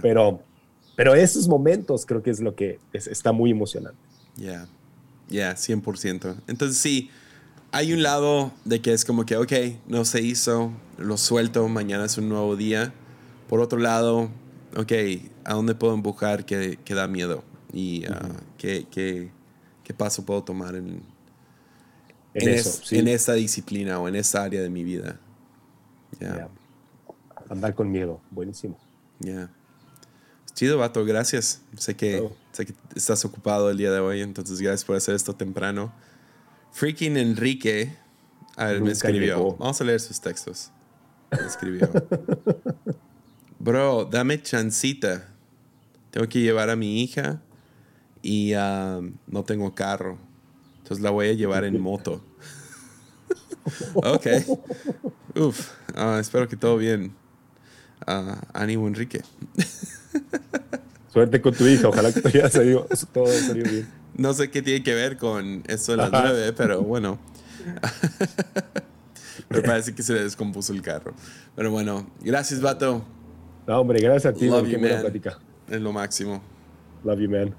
[0.00, 0.40] Pero,
[0.96, 4.00] pero esos momentos creo que es lo que está muy emocionante.
[4.36, 4.66] Ya,
[5.32, 6.36] ya, 100%.
[6.46, 7.10] Entonces sí,
[7.72, 9.52] hay un lado de que es como que, ok,
[9.88, 12.92] no se hizo, lo suelto, mañana es un nuevo día.
[13.48, 14.30] Por otro lado,
[14.76, 14.92] ok,
[15.44, 17.42] ¿a dónde puedo empujar que, que da miedo?
[17.72, 18.12] y uh,
[18.58, 19.30] qué, qué,
[19.82, 21.02] qué, paso puedo tomar en,
[22.34, 25.18] en, eso, en, esta disciplina o en esta área de mi vida.
[26.20, 26.48] Yeah.
[27.48, 28.78] Andar con miedo, buenísimo.
[29.20, 29.50] Ya.
[30.54, 31.62] Chido, vato, gracias.
[31.76, 32.36] Sé que, oh.
[32.52, 35.92] Sé que estás ocupado el día de hoy, entonces gracias por hacer esto temprano.
[36.72, 37.96] Freaking Enrique
[38.56, 39.56] a ver, me escribió.
[39.56, 40.70] Vamos a leer sus textos.
[41.30, 41.90] Me escribió.
[43.58, 45.28] Bro, dame chancita.
[46.10, 47.40] Tengo que llevar a mi hija
[48.20, 48.52] y
[49.26, 50.18] no tengo carro.
[50.86, 52.22] Pues la voy a llevar en moto.
[53.94, 54.26] ok.
[55.36, 55.70] Uf.
[55.94, 57.14] Ah, espero que todo bien.
[58.06, 59.22] Uh, ánimo, Enrique.
[61.12, 61.88] Suerte con tu hija.
[61.88, 63.88] Ojalá que todo haya salido, todo salido bien.
[64.16, 67.18] No sé qué tiene que ver con esto de las nueve, pero bueno.
[69.50, 71.12] Me parece que se le descompuso el carro.
[71.54, 73.04] Pero bueno, gracias, vato.
[73.66, 74.46] No, hombre, gracias a ti.
[74.46, 75.12] Love you, man.
[75.68, 76.42] Es lo máximo.
[77.04, 77.54] Love you, man.